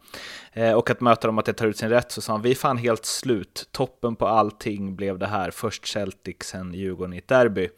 Eh, 0.53 0.73
och 0.73 0.91
att 0.91 1.01
möta 1.01 1.27
dem 1.27 1.39
att 1.39 1.45
det 1.45 1.53
tar 1.53 1.67
ut 1.67 1.77
sin 1.77 1.89
rätt 1.89 2.13
så 2.13 2.21
sa 2.21 2.33
han, 2.33 2.43
vi 2.43 2.51
är 2.51 2.55
fan 2.55 2.77
helt 2.77 3.05
slut. 3.05 3.69
Toppen 3.73 4.17
på 4.17 4.27
allting 4.27 4.97
blev 4.97 5.19
det 5.19 5.27
här. 5.27 5.51
Först 5.51 5.87
Celtic, 5.87 6.37
sen 6.41 6.75
Djurgården 6.75 7.13
i 7.13 7.19
ett 7.19 7.29
derby. 7.29 7.69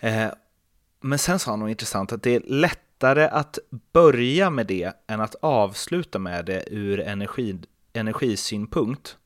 Eh, 0.00 0.26
men 1.00 1.18
sen 1.18 1.38
sa 1.38 1.50
han 1.50 1.60
något 1.60 1.70
intressant, 1.70 2.12
att 2.12 2.22
det 2.22 2.34
är 2.34 2.42
lättare 2.46 3.24
att 3.24 3.58
börja 3.92 4.50
med 4.50 4.66
det 4.66 4.92
än 5.06 5.20
att 5.20 5.34
avsluta 5.34 6.18
med 6.18 6.44
det 6.44 6.64
ur 6.70 7.00
energi, 7.00 7.58
energisynpunkt. 7.92 9.16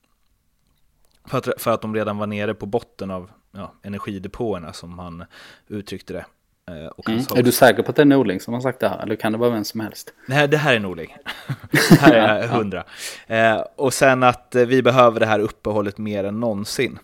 För 1.28 1.38
att, 1.38 1.62
för 1.62 1.70
att 1.70 1.82
de 1.82 1.94
redan 1.94 2.18
var 2.18 2.26
nere 2.26 2.54
på 2.54 2.66
botten 2.66 3.10
av 3.10 3.30
ja, 3.52 3.72
energidepåerna 3.82 4.72
som 4.72 4.98
han 4.98 5.24
uttryckte 5.68 6.12
det. 6.12 6.24
Eh, 6.68 7.12
mm. 7.12 7.24
Är 7.36 7.42
du 7.42 7.52
säker 7.52 7.82
på 7.82 7.90
att 7.90 7.96
det 7.96 8.02
är 8.02 8.06
Norling 8.06 8.40
som 8.40 8.54
har 8.54 8.60
sagt 8.60 8.80
det 8.80 8.88
här? 8.88 9.02
Eller 9.02 9.16
kan 9.16 9.32
det 9.32 9.38
vara 9.38 9.50
vem 9.50 9.64
som 9.64 9.80
helst? 9.80 10.12
Nej, 10.26 10.48
det 10.48 10.56
här 10.56 10.74
är 10.74 10.78
Norling. 10.78 11.16
det 11.70 12.00
här 12.00 12.12
är 12.12 12.48
hundra. 12.56 12.84
Eh, 13.26 13.64
och 13.76 13.94
sen 13.94 14.22
att 14.22 14.54
eh, 14.54 14.66
vi 14.66 14.82
behöver 14.82 15.20
det 15.20 15.26
här 15.26 15.38
uppehållet 15.38 15.98
mer 15.98 16.24
än 16.24 16.40
någonsin. 16.40 16.98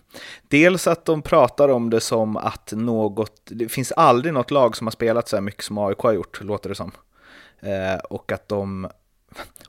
Dels 0.47 0.87
att 0.87 1.05
de 1.05 1.21
pratar 1.21 1.69
om 1.69 1.89
det 1.89 2.01
som 2.01 2.37
att 2.37 2.73
något, 2.75 3.41
det 3.45 3.69
finns 3.69 3.91
aldrig 3.91 4.33
något 4.33 4.51
lag 4.51 4.77
som 4.77 4.87
har 4.87 4.91
spelat 4.91 5.27
så 5.27 5.35
här 5.35 5.41
mycket 5.41 5.63
som 5.63 5.77
AIK 5.77 5.99
har 5.99 6.13
gjort, 6.13 6.41
låter 6.41 6.69
det 6.69 6.75
som. 6.75 6.91
Eh, 7.59 7.99
och 8.09 8.31
att 8.31 8.47
de, 8.47 8.89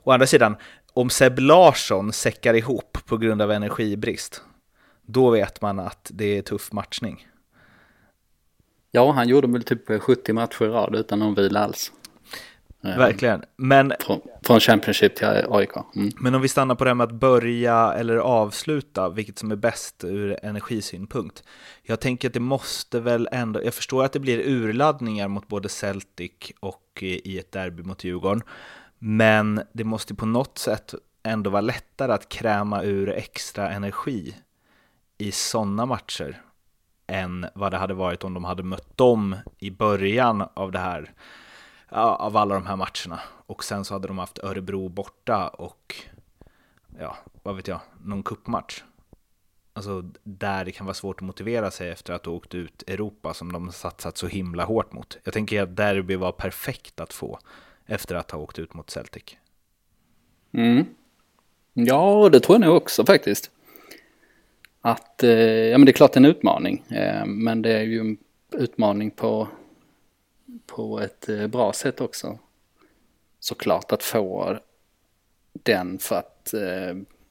å 0.03 0.11
andra 0.11 0.27
sidan, 0.27 0.55
om 0.97 1.09
Seb 1.09 1.39
Larsson 1.39 2.13
säckar 2.13 2.53
ihop 2.53 2.97
på 3.05 3.17
grund 3.17 3.41
av 3.41 3.51
energibrist, 3.51 4.41
då 5.05 5.29
vet 5.29 5.61
man 5.61 5.79
att 5.79 6.11
det 6.13 6.37
är 6.37 6.41
tuff 6.41 6.71
matchning. 6.71 7.27
Ja, 8.91 9.11
han 9.11 9.27
gjorde 9.27 9.47
väl 9.47 9.63
typ 9.63 10.01
70 10.01 10.33
matcher 10.33 10.63
i 10.65 10.67
rad 10.67 10.95
utan 10.95 11.19
någon 11.19 11.35
vila 11.35 11.59
alls. 11.59 11.91
Eh, 12.83 12.97
Verkligen. 12.97 13.43
Men, 13.55 13.93
från, 13.99 14.21
från 14.43 14.59
Championship 14.59 15.15
till 15.15 15.27
AIK. 15.27 15.71
Mm. 15.95 16.11
Men 16.19 16.35
om 16.35 16.41
vi 16.41 16.47
stannar 16.47 16.75
på 16.75 16.83
det 16.83 16.89
här 16.89 16.95
med 16.95 17.03
att 17.03 17.19
börja 17.19 17.93
eller 17.93 18.17
avsluta, 18.17 19.09
vilket 19.09 19.39
som 19.39 19.51
är 19.51 19.55
bäst 19.55 20.03
ur 20.03 20.37
energisynpunkt. 20.43 21.43
Jag 21.83 21.99
tänker 21.99 22.27
att 22.27 22.33
det 22.33 22.39
måste 22.39 22.99
väl 22.99 23.29
ändå, 23.31 23.63
jag 23.63 23.73
förstår 23.73 24.03
att 24.03 24.13
det 24.13 24.19
blir 24.19 24.39
urladdningar 24.39 25.27
mot 25.27 25.47
både 25.47 25.69
Celtic 25.69 26.31
och 26.59 26.99
i 27.01 27.39
ett 27.39 27.51
derby 27.51 27.83
mot 27.83 28.03
Djurgården. 28.03 28.41
Men 28.99 29.61
det 29.73 29.83
måste 29.83 30.15
på 30.15 30.25
något 30.25 30.57
sätt 30.57 30.93
ändå 31.23 31.49
vara 31.49 31.61
lättare 31.61 32.11
att 32.11 32.29
kräma 32.29 32.83
ur 32.83 33.09
extra 33.09 33.71
energi 33.71 34.35
i 35.17 35.31
sådana 35.31 35.85
matcher 35.85 36.41
än 37.07 37.45
vad 37.55 37.71
det 37.71 37.77
hade 37.77 37.93
varit 37.93 38.23
om 38.23 38.33
de 38.33 38.43
hade 38.43 38.63
mött 38.63 38.97
dem 38.97 39.35
i 39.59 39.71
början 39.71 40.47
av 40.53 40.71
det 40.71 40.79
här, 40.79 41.13
av 41.89 42.37
alla 42.37 42.55
de 42.55 42.65
här 42.65 42.75
matcherna. 42.75 43.19
Och 43.47 43.63
sen 43.63 43.85
så 43.85 43.93
hade 43.93 44.07
de 44.07 44.17
haft 44.17 44.39
Örebro 44.43 44.89
borta 44.89 45.47
och, 45.47 45.95
ja, 46.99 47.17
vad 47.43 47.55
vet 47.55 47.67
jag, 47.67 47.79
någon 48.03 48.23
kuppmatch. 48.23 48.83
Alltså 49.73 50.01
där 50.23 50.65
det 50.65 50.71
kan 50.71 50.85
vara 50.85 50.93
svårt 50.93 51.21
att 51.21 51.25
motivera 51.25 51.71
sig 51.71 51.89
efter 51.89 52.13
att 52.13 52.25
ha 52.25 52.33
åkt 52.33 52.55
ut 52.55 52.83
Europa 52.87 53.33
som 53.33 53.51
de 53.51 53.71
satsat 53.71 54.17
så 54.17 54.27
himla 54.27 54.65
hårt 54.65 54.93
mot. 54.93 55.17
Jag 55.23 55.33
tänker 55.33 55.63
att 55.63 55.75
derby 55.75 56.15
var 56.15 56.31
perfekt 56.31 56.99
att 56.99 57.13
få 57.13 57.39
efter 57.87 58.15
att 58.15 58.31
ha 58.31 58.39
åkt 58.39 58.59
ut 58.59 58.73
mot 58.73 58.89
Celtic. 58.89 59.23
Mm. 60.51 60.85
Ja, 61.73 62.29
det 62.31 62.39
tror 62.39 62.55
jag 62.55 62.61
nog 62.67 62.77
också 62.77 63.05
faktiskt 63.05 63.51
att, 64.81 65.23
eh, 65.23 65.29
ja 65.31 65.77
men 65.77 65.85
det 65.85 65.91
är 65.91 65.93
klart 65.93 66.15
en 66.15 66.25
utmaning, 66.25 66.83
eh, 66.89 67.25
men 67.25 67.61
det 67.61 67.71
är 67.71 67.83
ju 67.83 67.99
en 67.99 68.17
utmaning 68.51 69.11
på, 69.11 69.47
på 70.65 70.99
ett 70.99 71.29
eh, 71.29 71.47
bra 71.47 71.73
sätt 71.73 72.01
också. 72.01 72.39
Såklart 73.39 73.91
att 73.91 74.03
få 74.03 74.57
den 75.53 75.99
för 75.99 76.15
att, 76.15 76.53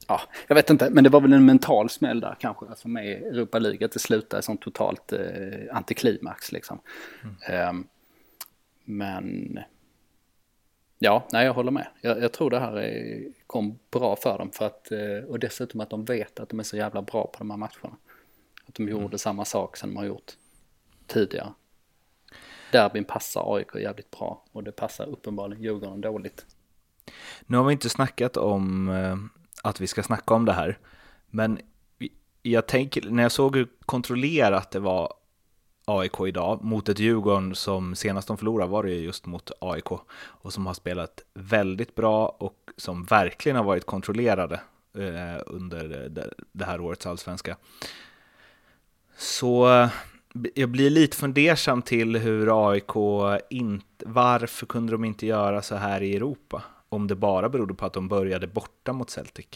ja, 0.07 0.21
jag 0.47 0.55
vet 0.55 0.69
inte, 0.69 0.89
men 0.89 1.03
det 1.03 1.09
var 1.09 1.21
väl 1.21 1.33
en 1.33 1.45
mental 1.45 1.89
smäll 1.89 2.19
där 2.19 2.37
kanske 2.39 2.65
för 2.77 2.89
mig 2.89 3.07
i 3.07 3.13
Europa 3.13 3.59
League, 3.59 3.85
att 3.85 3.91
det 3.91 3.99
slutade 3.99 4.41
som 4.41 4.57
totalt 4.57 5.13
antiklimax 5.71 6.51
liksom. 6.51 6.79
Mm. 7.47 7.85
Men 8.85 9.59
Ja, 10.99 11.27
nej 11.31 11.45
jag 11.45 11.53
håller 11.53 11.71
med. 11.71 11.87
Jag, 12.01 12.21
jag 12.21 12.31
tror 12.33 12.49
det 12.49 12.59
här 12.59 12.77
är, 12.77 13.23
kom 13.47 13.79
bra 13.91 14.15
för 14.15 14.37
dem 14.37 14.51
för 14.51 14.65
att, 14.65 14.91
eh, 14.91 15.29
och 15.29 15.39
dessutom 15.39 15.79
att 15.79 15.89
de 15.89 16.05
vet 16.05 16.39
att 16.39 16.49
de 16.49 16.59
är 16.59 16.63
så 16.63 16.77
jävla 16.77 17.01
bra 17.01 17.27
på 17.27 17.37
de 17.37 17.49
här 17.49 17.57
matcherna. 17.57 17.97
Att 18.65 18.75
de 18.75 18.89
gjorde 18.89 19.05
mm. 19.05 19.17
samma 19.17 19.45
sak 19.45 19.77
som 19.77 19.89
de 19.89 19.97
har 19.97 20.05
gjort 20.05 20.31
tidigare. 21.07 21.53
Derbyn 22.71 23.03
passar 23.03 23.55
AIK 23.55 23.75
jävligt 23.75 24.11
bra 24.11 24.43
och 24.51 24.63
det 24.63 24.71
passar 24.71 25.07
uppenbarligen 25.07 25.63
Djurgården 25.63 26.01
dåligt. 26.01 26.45
Nu 27.45 27.57
har 27.57 27.63
vi 27.63 27.73
inte 27.73 27.89
snackat 27.89 28.37
om 28.37 28.89
eh, 28.89 29.15
att 29.63 29.81
vi 29.81 29.87
ska 29.87 30.03
snacka 30.03 30.33
om 30.33 30.45
det 30.45 30.53
här, 30.53 30.77
men 31.27 31.59
jag 32.41 32.67
tänker, 32.67 33.09
när 33.09 33.23
jag 33.23 33.31
såg 33.31 33.55
hur 33.55 33.67
kontrollerat 33.85 34.71
det 34.71 34.79
var 34.79 35.13
AIK 35.89 36.19
idag 36.27 36.63
mot 36.63 36.89
ett 36.89 36.99
Djurgården 36.99 37.55
som 37.55 37.95
senast 37.95 38.27
de 38.27 38.37
förlorade 38.37 38.71
var 38.71 38.83
det 38.83 38.93
just 38.93 39.25
mot 39.25 39.51
AIK 39.61 39.91
och 40.17 40.53
som 40.53 40.65
har 40.65 40.73
spelat 40.73 41.23
väldigt 41.33 41.95
bra 41.95 42.27
och 42.27 42.69
som 42.77 43.03
verkligen 43.03 43.55
har 43.55 43.63
varit 43.63 43.85
kontrollerade 43.85 44.59
eh, 44.93 45.41
under 45.45 46.09
det 46.51 46.65
här 46.65 46.81
årets 46.81 47.05
allsvenska. 47.05 47.57
Så 49.17 49.73
eh, 49.73 49.89
jag 50.55 50.69
blir 50.69 50.89
lite 50.89 51.17
fundersam 51.17 51.81
till 51.81 52.17
hur 52.17 52.69
AIK 52.69 52.91
inte, 53.49 54.05
varför 54.05 54.65
kunde 54.65 54.91
de 54.91 55.05
inte 55.05 55.25
göra 55.25 55.61
så 55.61 55.75
här 55.75 56.01
i 56.03 56.15
Europa? 56.15 56.63
Om 56.89 57.07
det 57.07 57.15
bara 57.15 57.49
berodde 57.49 57.73
på 57.73 57.85
att 57.85 57.93
de 57.93 58.07
började 58.07 58.47
borta 58.47 58.93
mot 58.93 59.09
Celtic. 59.09 59.47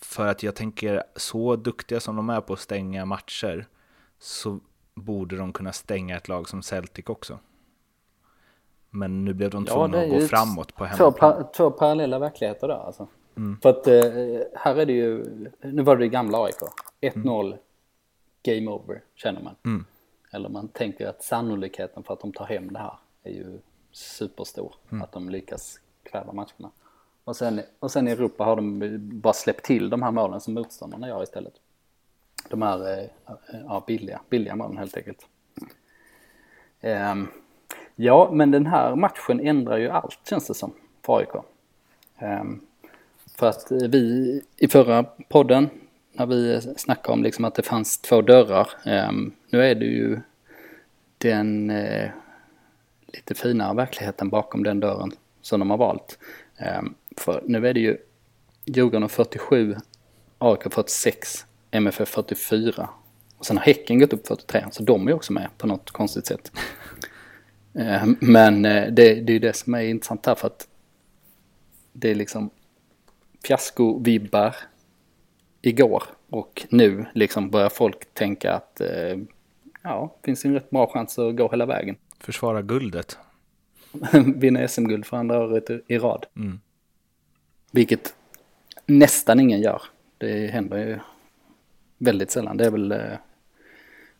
För 0.00 0.26
att 0.26 0.42
jag 0.42 0.54
tänker, 0.54 1.02
så 1.16 1.56
duktiga 1.56 2.00
som 2.00 2.16
de 2.16 2.30
är 2.30 2.40
på 2.40 2.52
att 2.52 2.60
stänga 2.60 3.04
matcher, 3.04 3.66
så 4.22 4.60
borde 4.94 5.36
de 5.36 5.52
kunna 5.52 5.72
stänga 5.72 6.16
ett 6.16 6.28
lag 6.28 6.48
som 6.48 6.62
Celtic 6.62 7.06
också. 7.06 7.38
Men 8.90 9.24
nu 9.24 9.34
blev 9.34 9.50
de 9.50 9.66
tvungna 9.66 9.98
att 9.98 10.10
gå 10.10 10.20
framåt 10.20 10.74
på 10.74 10.84
hemmaplan. 10.84 11.12
Två, 11.12 11.18
par, 11.18 11.52
två 11.52 11.70
parallella 11.70 12.18
verkligheter 12.18 12.68
där 12.68 12.74
alltså. 12.74 13.08
Mm. 13.36 13.58
För 13.62 13.70
att 13.70 13.86
eh, 13.86 14.02
här 14.54 14.76
är 14.76 14.86
det 14.86 14.92
ju, 14.92 15.24
nu 15.60 15.82
var 15.82 15.96
det 15.96 16.04
det 16.04 16.08
gamla 16.08 16.44
AIK. 16.44 16.60
1-0, 17.00 17.46
mm. 17.46 17.58
game 18.42 18.70
over 18.70 19.02
känner 19.14 19.42
man. 19.42 19.54
Mm. 19.64 19.84
Eller 20.32 20.48
man 20.48 20.68
tänker 20.68 21.08
att 21.08 21.22
sannolikheten 21.22 22.02
för 22.02 22.14
att 22.14 22.20
de 22.20 22.32
tar 22.32 22.46
hem 22.46 22.72
det 22.72 22.78
här 22.78 22.98
är 23.22 23.32
ju 23.32 23.58
superstor. 23.92 24.74
Mm. 24.90 25.02
Att 25.02 25.12
de 25.12 25.28
lyckas 25.28 25.80
kväva 26.02 26.32
matcherna. 26.32 26.70
Och 27.24 27.36
sen, 27.36 27.60
och 27.78 27.90
sen 27.90 28.08
i 28.08 28.10
Europa 28.10 28.44
har 28.44 28.56
de 28.56 28.98
bara 29.20 29.32
släppt 29.32 29.64
till 29.64 29.90
de 29.90 30.02
här 30.02 30.10
målen 30.10 30.40
som 30.40 30.54
motståndarna 30.54 31.08
gör 31.08 31.22
istället. 31.22 31.54
De 32.48 32.62
här 32.62 32.98
eh, 32.98 33.06
ja, 33.66 33.84
billiga, 33.86 34.20
billiga 34.30 34.56
målen 34.56 34.78
helt 34.78 34.96
enkelt. 34.96 35.26
Ehm, 36.80 37.28
ja, 37.96 38.30
men 38.32 38.50
den 38.50 38.66
här 38.66 38.96
matchen 38.96 39.40
ändrar 39.40 39.76
ju 39.76 39.88
allt 39.88 40.18
känns 40.28 40.46
det 40.46 40.54
som 40.54 40.72
för 41.02 41.18
AIK. 41.18 41.44
Ehm, 42.18 42.60
för 43.36 43.48
att 43.48 43.66
vi 43.70 44.42
i 44.56 44.68
förra 44.68 45.04
podden, 45.28 45.70
när 46.12 46.26
vi 46.26 46.60
snackade 46.76 47.12
om 47.12 47.22
liksom 47.22 47.44
att 47.44 47.54
det 47.54 47.62
fanns 47.62 47.98
två 47.98 48.22
dörrar, 48.22 48.70
ehm, 48.84 49.32
nu 49.50 49.62
är 49.62 49.74
det 49.74 49.84
ju 49.84 50.20
den 51.18 51.70
eh, 51.70 52.10
lite 53.06 53.34
finare 53.34 53.74
verkligheten 53.74 54.28
bakom 54.28 54.62
den 54.62 54.80
dörren 54.80 55.12
som 55.40 55.60
de 55.60 55.70
har 55.70 55.78
valt. 55.78 56.18
För 57.16 57.42
nu 57.46 57.68
är 57.68 57.74
det 57.74 57.80
ju 57.80 57.96
Djurgården 58.64 59.08
47, 59.08 59.76
AIK 60.38 60.62
46, 60.62 61.46
MFF 61.72 62.08
44 62.08 62.88
och 63.38 63.46
sen 63.46 63.58
har 63.58 63.64
Häcken 63.64 63.98
gått 63.98 64.12
upp 64.12 64.26
43, 64.26 64.64
så 64.70 64.82
de 64.82 65.08
är 65.08 65.12
också 65.12 65.32
med 65.32 65.48
på 65.58 65.66
något 65.66 65.90
konstigt 65.90 66.26
sätt. 66.26 66.52
Eh, 67.74 68.06
men 68.20 68.64
eh, 68.64 68.92
det, 68.92 69.14
det 69.14 69.32
är 69.32 69.40
det 69.40 69.56
som 69.56 69.74
är 69.74 69.80
intressant 69.80 70.26
här 70.26 70.34
för 70.34 70.46
att 70.46 70.68
det 71.92 72.10
är 72.10 72.14
liksom 72.14 72.50
fiasko-vibbar 73.42 74.54
igår 75.62 76.02
och 76.30 76.66
nu 76.68 77.06
liksom 77.14 77.50
börjar 77.50 77.68
folk 77.68 78.14
tänka 78.14 78.52
att 78.52 78.80
eh, 78.80 79.18
ja, 79.82 80.16
finns 80.24 80.44
en 80.44 80.54
rätt 80.54 80.70
bra 80.70 80.86
chans 80.86 81.18
att 81.18 81.36
gå 81.36 81.50
hela 81.50 81.66
vägen. 81.66 81.96
Försvara 82.18 82.62
guldet. 82.62 83.18
Vinna 84.36 84.68
SM-guld 84.68 85.06
för 85.06 85.16
andra 85.16 85.40
året 85.40 85.70
i 85.86 85.98
rad. 85.98 86.26
Mm. 86.36 86.60
Vilket 87.70 88.14
nästan 88.86 89.40
ingen 89.40 89.60
gör. 89.60 89.82
Det 90.18 90.46
händer 90.46 90.78
ju 90.78 90.98
väldigt 92.04 92.30
sällan. 92.30 92.56
Det 92.56 92.66
är 92.66 92.70
väl, 92.70 92.94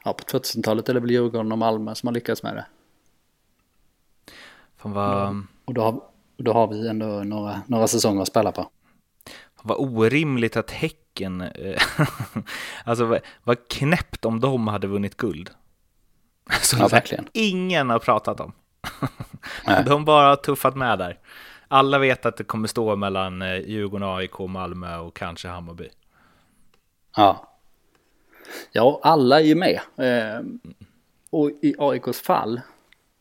ja 0.04 0.12
på 0.12 0.38
2000-talet 0.38 0.88
är 0.88 0.94
det 0.94 1.00
väl 1.00 1.10
Djurgården 1.10 1.52
och 1.52 1.58
Malmö 1.58 1.94
som 1.94 2.06
har 2.06 2.14
lyckats 2.14 2.42
med 2.42 2.56
det. 2.56 2.66
Fan 4.76 4.92
vad... 4.92 5.46
Och 5.64 5.74
då 5.74 5.82
har, 5.82 6.00
då 6.36 6.52
har 6.52 6.68
vi 6.68 6.88
ändå 6.88 7.06
några, 7.06 7.62
några 7.66 7.86
säsonger 7.86 8.22
att 8.22 8.28
spela 8.28 8.52
på. 8.52 8.70
Vad 9.62 9.76
orimligt 9.80 10.56
att 10.56 10.70
Häcken, 10.70 11.40
eh, 11.40 11.82
alltså 12.84 13.04
vad, 13.04 13.20
vad 13.44 13.68
knäppt 13.68 14.24
om 14.24 14.40
de 14.40 14.68
hade 14.68 14.86
vunnit 14.86 15.16
guld. 15.16 15.50
Så 16.62 16.76
ja, 16.78 16.88
verkligen. 16.88 17.28
Ingen 17.32 17.90
har 17.90 17.98
pratat 17.98 18.40
om. 18.40 18.52
de 19.86 20.04
bara 20.04 20.28
har 20.28 20.36
tuffat 20.36 20.76
med 20.76 20.98
där. 20.98 21.18
Alla 21.68 21.98
vet 21.98 22.26
att 22.26 22.36
det 22.36 22.44
kommer 22.44 22.68
stå 22.68 22.96
mellan 22.96 23.42
eh, 23.42 23.56
Djurgården, 23.56 24.08
AIK, 24.08 24.38
Malmö 24.38 24.96
och 24.96 25.16
kanske 25.16 25.48
Hammarby. 25.48 25.88
Ja. 27.16 27.51
Ja, 28.72 29.00
alla 29.02 29.40
är 29.40 29.44
ju 29.44 29.54
med. 29.54 29.80
Eh, 29.96 30.44
och 31.30 31.50
i 31.62 31.74
AIKs 31.78 32.20
fall 32.20 32.60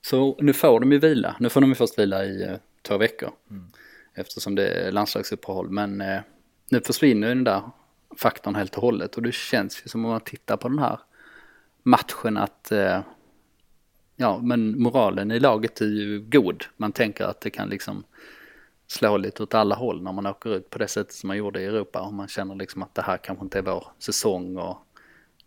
så 0.02 0.38
nu 0.40 0.54
får 0.54 0.80
de 0.80 0.92
ju 0.92 1.00
vila. 1.00 1.36
Nu 1.40 1.50
får 1.50 1.62
de 1.62 1.70
ju 1.70 1.76
först 1.76 2.00
vila 2.00 2.26
i 2.26 2.44
eh, 2.44 2.56
två 2.82 2.98
veckor. 2.98 3.32
Mm. 3.50 3.66
Eftersom 4.14 4.56
det 4.56 4.68
är 4.68 4.92
landslagsuppehåll. 4.92 5.70
Men 5.70 6.02
eh, 6.02 6.22
nu 6.70 6.82
försvinner 6.82 7.28
ju 7.28 7.34
den 7.34 7.44
där 7.44 7.62
faktorn 8.18 8.56
helt 8.56 8.76
och 8.76 8.82
hållet. 8.82 9.16
Och 9.16 9.22
det 9.22 9.34
känns 9.34 9.84
ju 9.86 9.90
som 9.90 10.06
om 10.06 10.12
man 10.12 10.22
tittar 10.22 10.58
på 10.58 10.68
den 10.68 10.80
här 10.80 11.00
matchen 11.84 12.38
att 12.38 12.72
eh, 12.72 13.00
ja, 14.16 14.40
men 14.44 14.82
moralen 14.82 15.32
i 15.32 15.40
laget 15.40 15.82
är 15.82 15.86
ju 15.86 16.20
god. 16.20 16.64
Man 16.78 16.92
tänker 16.92 17.26
att 17.26 17.42
det 17.42 17.50
kan 17.50 17.70
liksom 17.70 18.04
slå 18.88 19.18
lite 19.18 19.44
åt 19.44 19.54
alla 19.54 19.76
håll 19.76 20.04
när 20.04 20.12
man 20.12 20.26
åker 20.26 20.56
ut 20.56 20.70
på 20.70 20.80
det 20.80 20.88
sättet 20.88 21.14
som 21.14 21.28
man 21.28 21.38
gjorde 21.38 21.62
i 21.62 21.66
Europa. 21.66 22.02
Och 22.02 22.14
man 22.14 22.28
känner 22.28 22.56
liksom 22.56 22.84
att 22.84 22.96
det 22.96 23.02
här 23.02 23.18
kanske 23.18 23.44
inte 23.44 23.58
är 23.58 23.64
vår 23.64 23.88
säsong 24.00 24.58
och 24.58 24.78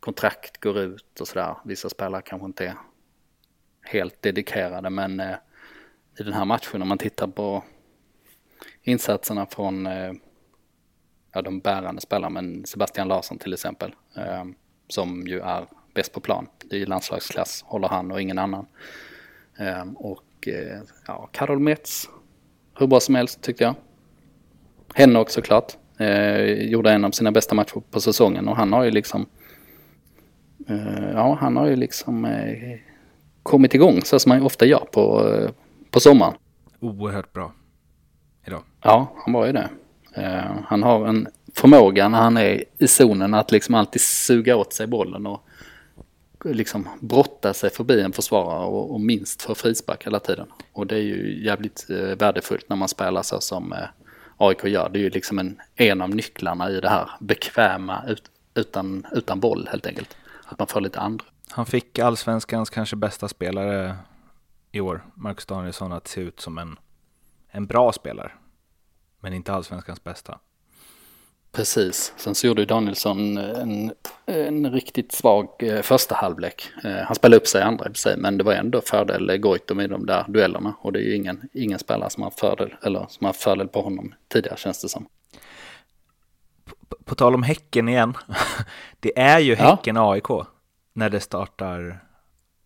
kontrakt 0.04 0.60
går 0.60 0.78
ut 0.78 1.20
och 1.20 1.28
sådär. 1.28 1.56
Vissa 1.64 1.88
spelare 1.88 2.22
kanske 2.22 2.46
inte 2.46 2.66
är 2.66 2.74
helt 3.82 4.22
dedikerade 4.22 4.90
men 4.90 5.20
eh, 5.20 5.36
i 6.18 6.22
den 6.22 6.32
här 6.32 6.44
matchen 6.44 6.82
om 6.82 6.88
man 6.88 6.98
tittar 6.98 7.26
på 7.26 7.64
insatserna 8.82 9.46
från 9.46 9.86
eh, 9.86 10.12
ja, 11.32 11.42
de 11.42 11.60
bärande 11.60 12.00
spelarna, 12.00 12.30
men 12.30 12.66
Sebastian 12.66 13.08
Larsson 13.08 13.38
till 13.38 13.52
exempel, 13.52 13.94
eh, 14.16 14.44
som 14.88 15.26
ju 15.26 15.40
är 15.40 15.66
bäst 15.94 16.12
på 16.12 16.20
plan. 16.20 16.46
Det 16.64 16.76
är 16.76 16.80
ju 16.80 16.86
landslagsklass, 16.86 17.62
håller 17.66 17.88
han 17.88 18.10
och 18.10 18.20
ingen 18.20 18.38
annan. 18.38 18.66
Eh, 19.58 19.84
och 19.94 20.48
eh, 20.48 20.80
ja, 21.06 21.28
Karol 21.32 21.58
Metz, 21.58 22.10
hur 22.78 22.86
bra 22.86 23.00
som 23.00 23.14
helst 23.14 23.42
tyckte 23.42 23.64
jag. 23.64 23.74
Hennock 24.94 25.30
såklart, 25.30 25.76
eh, 25.98 26.42
gjorde 26.44 26.90
en 26.90 27.04
av 27.04 27.10
sina 27.10 27.32
bästa 27.32 27.54
matcher 27.54 27.82
på 27.90 28.00
säsongen 28.00 28.48
och 28.48 28.56
han 28.56 28.72
har 28.72 28.84
ju 28.84 28.90
liksom, 28.90 29.26
ja 31.12 31.38
han 31.40 31.56
har 31.56 31.66
ju 31.66 31.76
liksom 31.76 32.24
eh, 32.24 32.78
kommit 33.42 33.74
igång 33.74 34.00
så 34.04 34.18
som 34.18 34.30
man 34.30 34.42
ofta 34.42 34.66
gör 34.66 34.86
på, 34.92 35.28
eh, 35.28 35.50
på 35.90 36.00
sommaren. 36.00 36.34
Oerhört 36.80 37.32
bra 37.32 37.52
idag. 38.46 38.62
Ja, 38.82 39.12
han 39.24 39.32
var 39.32 39.46
ju 39.46 39.52
det. 39.52 39.68
Han 40.64 40.82
har 40.82 41.06
en 41.06 41.28
förmåga 41.54 42.08
när 42.08 42.18
han 42.18 42.36
är 42.36 42.64
i 42.78 42.88
zonen 42.88 43.34
att 43.34 43.52
liksom 43.52 43.74
alltid 43.74 44.00
suga 44.00 44.56
åt 44.56 44.72
sig 44.72 44.86
bollen 44.86 45.26
och 45.26 45.46
liksom 46.44 46.88
brotta 47.00 47.54
sig 47.54 47.70
förbi 47.70 48.00
en 48.00 48.12
försvarare 48.12 48.66
och, 48.66 48.94
och 48.94 49.00
minst 49.00 49.42
för 49.42 49.54
frispark 49.54 50.06
hela 50.06 50.20
tiden. 50.20 50.46
Och 50.72 50.86
det 50.86 50.96
är 50.96 51.02
ju 51.02 51.44
jävligt 51.44 51.86
värdefullt 52.18 52.68
när 52.68 52.76
man 52.76 52.88
spelar 52.88 53.22
så 53.22 53.40
som 53.40 53.74
AIK 54.36 54.64
gör. 54.64 54.88
Det 54.88 54.98
är 54.98 55.02
ju 55.02 55.10
liksom 55.10 55.38
en, 55.38 55.60
en 55.74 56.02
av 56.02 56.10
nycklarna 56.10 56.70
i 56.70 56.80
det 56.80 56.88
här 56.88 57.10
bekväma 57.20 58.04
ut, 58.08 58.22
utan, 58.54 59.06
utan 59.12 59.40
boll 59.40 59.68
helt 59.70 59.86
enkelt. 59.86 60.16
Att 60.54 60.58
man 60.58 60.68
får 60.68 60.80
lite 60.80 61.00
andra 61.00 61.24
han 61.50 61.66
fick 61.66 61.98
allsvenskans 61.98 62.70
kanske 62.70 62.96
bästa 62.96 63.28
spelare 63.28 63.96
i 64.72 64.80
år, 64.80 65.04
Marcus 65.14 65.46
Danielsson, 65.46 65.92
att 65.92 66.08
se 66.08 66.20
ut 66.20 66.40
som 66.40 66.58
en, 66.58 66.76
en 67.50 67.66
bra 67.66 67.92
spelare. 67.92 68.32
Men 69.20 69.32
inte 69.32 69.52
allsvenskans 69.52 70.04
bästa. 70.04 70.38
Precis, 71.52 72.12
sen 72.16 72.34
så 72.34 72.46
gjorde 72.46 72.64
Danielsson 72.64 73.36
en, 73.38 73.92
en 74.26 74.72
riktigt 74.72 75.12
svag 75.12 75.48
eh, 75.58 75.82
första 75.82 76.14
halvlek. 76.14 76.70
Eh, 76.84 76.96
han 76.96 77.14
spelade 77.14 77.36
upp 77.36 77.46
sig 77.46 77.60
i 77.60 77.64
andra 77.64 77.90
i 77.90 77.94
sig, 77.94 78.16
men 78.16 78.38
det 78.38 78.44
var 78.44 78.52
ändå 78.52 78.80
fördel 78.80 79.36
Goitom 79.38 79.80
i 79.80 79.86
de 79.86 80.06
där 80.06 80.24
duellerna. 80.28 80.74
Och 80.80 80.92
det 80.92 80.98
är 80.98 81.02
ju 81.02 81.16
ingen, 81.16 81.48
ingen 81.52 81.78
spelare 81.78 82.10
som 82.10 82.22
har 82.22 82.30
fördel, 82.30 82.74
eller 82.82 83.06
som 83.08 83.26
har 83.26 83.32
fördel 83.32 83.68
på 83.68 83.82
honom 83.82 84.14
tidigare 84.28 84.56
känns 84.56 84.82
det 84.82 84.88
som. 84.88 85.06
På, 87.04 87.14
tal 87.14 87.34
om 87.34 87.42
Häcken 87.42 87.88
igen, 87.88 88.14
det 89.00 89.18
är 89.18 89.38
ju 89.38 89.54
Häcken-AIK. 89.54 90.28
Ja 90.28 90.46
när 90.94 91.10
det 91.10 91.20
startar 91.20 92.04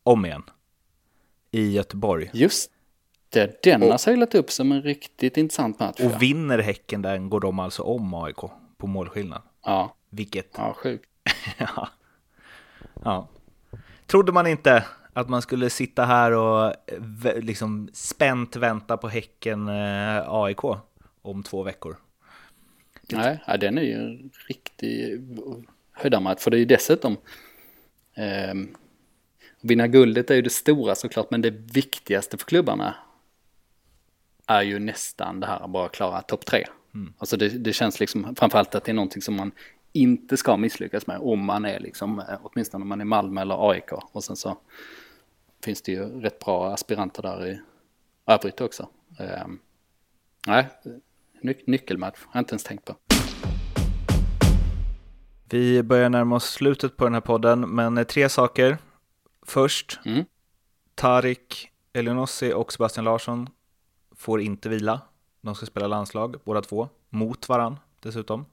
om 0.03 0.27
igen 0.27 0.43
i 1.51 1.71
Göteborg. 1.71 2.31
Just 2.33 2.71
det, 3.29 3.63
den 3.63 3.91
har 3.91 3.99
seglat 3.99 4.35
upp 4.35 4.51
som 4.51 4.73
en 4.73 4.83
riktigt 4.83 5.37
intressant 5.37 5.81
match. 5.81 6.01
Och 6.01 6.23
vinner 6.23 6.59
Häcken 6.59 7.03
den 7.03 7.31
går 7.31 7.41
de 7.41 7.59
alltså 7.59 7.83
om 7.83 8.15
AIK 8.15 8.37
på 8.77 8.87
målskillnad. 8.87 9.43
Ja. 9.65 9.95
Vilket... 10.11 10.51
Ja, 10.57 10.75
sjukt. 10.75 11.11
ja. 11.59 11.89
ja. 13.05 13.29
Trodde 14.07 14.33
man 14.33 14.47
inte 14.47 14.85
att 15.13 15.29
man 15.29 15.43
skulle 15.43 15.71
sitta 15.71 16.05
här 16.05 16.33
och 16.33 16.75
liksom 17.37 17.89
spänt 17.93 18.57
vänta 18.57 18.97
på 18.97 19.09
Häcken 19.09 19.69
eh, 19.69 20.23
AIK 20.27 20.65
om 21.23 21.43
två 21.43 21.63
veckor? 21.63 21.97
Nej, 23.13 23.39
ja, 23.47 23.57
den 23.57 23.79
är 23.79 23.83
ju 23.83 23.93
en 23.93 24.31
riktig 24.49 25.21
höjdarmatch. 25.93 26.43
För 26.43 26.51
det 26.51 26.57
är 26.57 26.59
ju 26.59 26.65
dessutom 26.65 27.17
Eh, 28.19 28.55
vinna 29.61 29.87
guldet 29.87 30.31
är 30.31 30.35
ju 30.35 30.43
det 30.43 30.51
stora 30.51 30.95
såklart, 30.95 31.31
men 31.31 31.43
det 31.43 31.51
viktigaste 31.51 32.39
för 32.39 32.45
klubbarna 32.47 32.95
är 34.47 34.63
ju 34.63 34.79
nästan 34.79 35.41
det 35.41 35.47
här 35.47 35.61
att 35.65 35.71
bara 35.71 35.89
klara 35.89 36.23
topp 36.23 36.47
tre. 36.47 36.67
Mm. 36.95 37.15
Alltså 37.19 37.37
det, 37.37 37.49
det, 37.49 37.73
känns 37.73 38.01
liksom 38.01 38.35
framförallt 38.37 38.75
att 38.75 38.85
det 38.85 38.93
är 38.93 38.95
någonting 38.95 39.23
som 39.23 39.37
man 39.37 39.53
inte 39.93 40.37
ska 40.37 40.57
misslyckas 40.57 41.07
med 41.07 41.19
om 41.19 41.45
man 41.45 41.65
är 41.65 41.81
liksom, 41.81 42.19
eh, 42.19 42.39
åtminstone 42.43 42.83
om 42.83 42.89
man 42.89 43.01
är 43.01 43.05
Malmö 43.05 43.41
eller 43.41 43.71
AIK. 43.71 43.93
Och 43.93 44.25
sen 44.25 44.37
så 44.37 44.59
finns 45.65 45.83
det 45.83 45.93
ju 45.93 46.21
rätt 46.21 46.39
bra 46.39 46.73
aspiranter 46.73 47.23
där 47.23 47.47
i 47.47 47.61
övrigt 48.27 48.61
också. 48.61 48.89
Eh, 49.19 49.47
nej, 50.47 50.67
ny 51.41 51.55
nyckelmatch, 51.67 52.19
har 52.25 52.31
jag 52.33 52.41
inte 52.41 52.53
ens 52.53 52.65
tänkt 52.65 52.85
på. 52.85 52.97
Vi 55.51 55.83
börjar 55.83 56.11
närma 56.11 56.37
oss 56.37 56.51
slutet 56.51 56.97
på 56.97 57.05
den 57.05 57.15
här 57.15 57.21
podden, 57.21 57.61
men 57.61 58.05
tre 58.05 58.29
saker. 58.29 58.79
Först, 59.43 60.01
mm. 60.05 60.25
Tarik 60.95 61.71
Elionossi 61.93 62.53
och 62.53 62.73
Sebastian 62.73 63.05
Larsson 63.05 63.49
får 64.17 64.41
inte 64.41 64.69
vila. 64.69 65.01
De 65.41 65.55
ska 65.55 65.67
spela 65.67 65.87
landslag, 65.87 66.37
båda 66.45 66.61
två, 66.61 66.89
mot 67.09 67.49
varann 67.49 67.79
dessutom. 68.01 68.47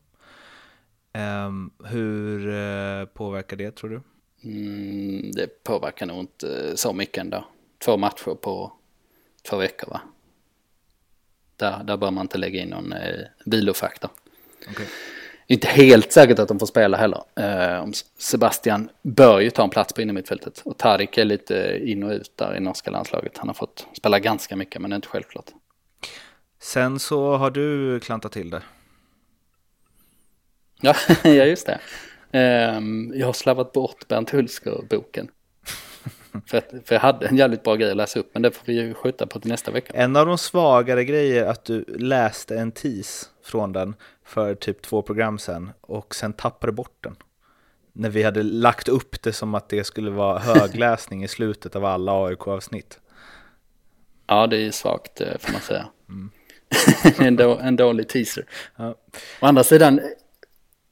Um, 1.47 1.71
hur 1.83 2.47
uh, 2.47 3.05
påverkar 3.05 3.57
det, 3.57 3.71
tror 3.75 3.89
du? 3.89 4.01
Mm, 4.49 5.31
det 5.31 5.63
påverkar 5.63 6.05
nog 6.05 6.19
inte 6.19 6.77
så 6.77 6.93
mycket 6.93 7.17
ändå. 7.17 7.45
Två 7.85 7.97
matcher 7.97 8.35
på 8.35 8.73
två 9.49 9.57
veckor, 9.57 9.89
va? 9.89 10.01
Där, 11.55 11.83
där 11.83 11.97
bör 11.97 12.11
man 12.11 12.21
inte 12.21 12.37
lägga 12.37 12.61
in 12.61 12.69
någon 12.69 12.93
eh, 12.93 13.19
vilofaktor. 13.45 14.09
Okay. 14.71 14.85
Inte 15.47 15.67
helt 15.67 16.11
säkert 16.11 16.39
att 16.39 16.47
de 16.47 16.59
får 16.59 16.65
spela 16.65 16.97
heller. 16.97 17.23
Eh, 17.35 17.85
Sebastian 18.17 18.89
bör 19.01 19.39
ju 19.39 19.49
ta 19.49 19.63
en 19.63 19.69
plats 19.69 19.93
på 19.93 20.01
innermittfältet. 20.01 20.61
Och 20.65 20.77
Tarik 20.77 21.17
är 21.17 21.25
lite 21.25 21.79
in 21.83 22.03
och 22.03 22.11
ut 22.11 22.37
där 22.37 22.55
i 22.57 22.59
norska 22.59 22.91
landslaget. 22.91 23.37
Han 23.37 23.49
har 23.49 23.53
fått 23.53 23.87
spela 23.97 24.19
ganska 24.19 24.55
mycket 24.55 24.81
men 24.81 24.89
det 24.89 24.93
är 24.93 24.95
inte 24.95 25.07
självklart. 25.07 25.45
Sen 26.59 26.99
så 26.99 27.37
har 27.37 27.51
du 27.51 27.99
klantat 27.99 28.31
till 28.31 28.49
det. 28.49 28.61
Ja, 30.81 30.95
ja 31.23 31.29
just 31.29 31.67
det. 31.67 31.79
Um, 32.77 33.13
jag 33.15 33.25
har 33.25 33.33
slarvat 33.33 33.73
bort 33.73 34.07
Bernt 34.07 34.29
Hulsker-boken. 34.29 35.27
för, 36.47 36.57
att, 36.57 36.69
för 36.85 36.95
jag 36.95 36.99
hade 36.99 37.27
en 37.27 37.37
jävligt 37.37 37.63
bra 37.63 37.75
grej 37.75 37.91
att 37.91 37.97
läsa 37.97 38.19
upp, 38.19 38.29
men 38.33 38.41
det 38.41 38.51
får 38.51 38.65
vi 38.65 38.73
ju 38.73 38.93
skjuta 38.93 39.27
på 39.27 39.39
till 39.39 39.51
nästa 39.51 39.71
vecka. 39.71 39.93
En 39.93 40.15
av 40.15 40.25
de 40.25 40.37
svagare 40.37 41.05
grejer 41.05 41.45
att 41.45 41.65
du 41.65 41.85
läste 41.87 42.57
en 42.57 42.71
tis 42.71 43.29
från 43.43 43.73
den 43.73 43.95
för 44.23 44.55
typ 44.55 44.81
två 44.81 45.01
program 45.01 45.37
sen 45.39 45.71
och 45.81 46.15
sen 46.15 46.33
tappade 46.33 46.71
bort 46.71 46.97
den. 47.01 47.15
När 47.93 48.09
vi 48.09 48.23
hade 48.23 48.43
lagt 48.43 48.87
upp 48.87 49.21
det 49.21 49.33
som 49.33 49.55
att 49.55 49.69
det 49.69 49.83
skulle 49.83 50.11
vara 50.11 50.39
högläsning 50.39 51.23
i 51.23 51.27
slutet 51.27 51.75
av 51.75 51.85
alla 51.85 52.25
AIK-avsnitt. 52.25 52.99
Ja, 54.27 54.47
det 54.47 54.57
är 54.57 54.71
svagt 54.71 55.21
eh, 55.21 55.37
får 55.39 55.51
man 55.51 55.61
säga. 55.61 55.87
Mm. 56.09 56.31
en, 57.27 57.35
då, 57.35 57.57
en 57.57 57.75
dålig 57.75 58.09
teaser. 58.09 58.45
Ja. 58.75 58.95
Å 59.41 59.45
andra 59.45 59.63
sidan, 59.63 60.01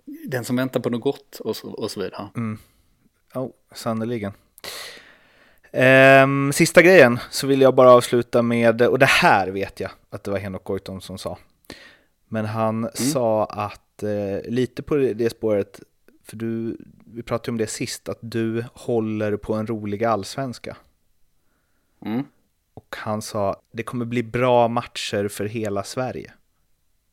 den 0.05 0.45
som 0.45 0.55
väntar 0.55 0.79
på 0.79 0.89
något 0.89 1.01
gott 1.01 1.39
och 1.39 1.55
så, 1.55 1.71
och 1.71 1.91
så 1.91 1.99
vidare. 1.99 2.29
Mm. 2.35 2.59
Oh, 3.33 3.49
sannerligen. 3.75 4.33
Ehm, 5.75 6.53
sista 6.53 6.81
grejen 6.81 7.19
så 7.31 7.47
vill 7.47 7.61
jag 7.61 7.75
bara 7.75 7.91
avsluta 7.91 8.41
med, 8.41 8.81
och 8.81 8.99
det 8.99 9.05
här 9.05 9.47
vet 9.47 9.79
jag 9.79 9.91
att 10.09 10.23
det 10.23 10.31
var 10.31 10.37
Henok 10.37 10.63
Goitom 10.63 11.01
som 11.01 11.17
sa. 11.17 11.37
Men 12.27 12.45
han 12.45 12.77
mm. 12.77 12.91
sa 12.93 13.45
att 13.45 14.03
eh, 14.03 14.51
lite 14.51 14.83
på 14.83 14.95
det 14.95 15.29
spåret, 15.29 15.79
för 16.23 16.37
du, 16.37 16.77
vi 17.05 17.23
pratade 17.23 17.51
om 17.51 17.57
det 17.57 17.67
sist, 17.67 18.09
att 18.09 18.17
du 18.21 18.65
håller 18.73 19.37
på 19.37 19.53
en 19.53 19.67
rolig 19.67 20.03
allsvenska. 20.03 20.77
Mm. 22.05 22.23
Och 22.73 22.95
han 22.97 23.21
sa, 23.21 23.61
det 23.71 23.83
kommer 23.83 24.05
bli 24.05 24.23
bra 24.23 24.67
matcher 24.67 25.27
för 25.27 25.45
hela 25.45 25.83
Sverige. 25.83 26.33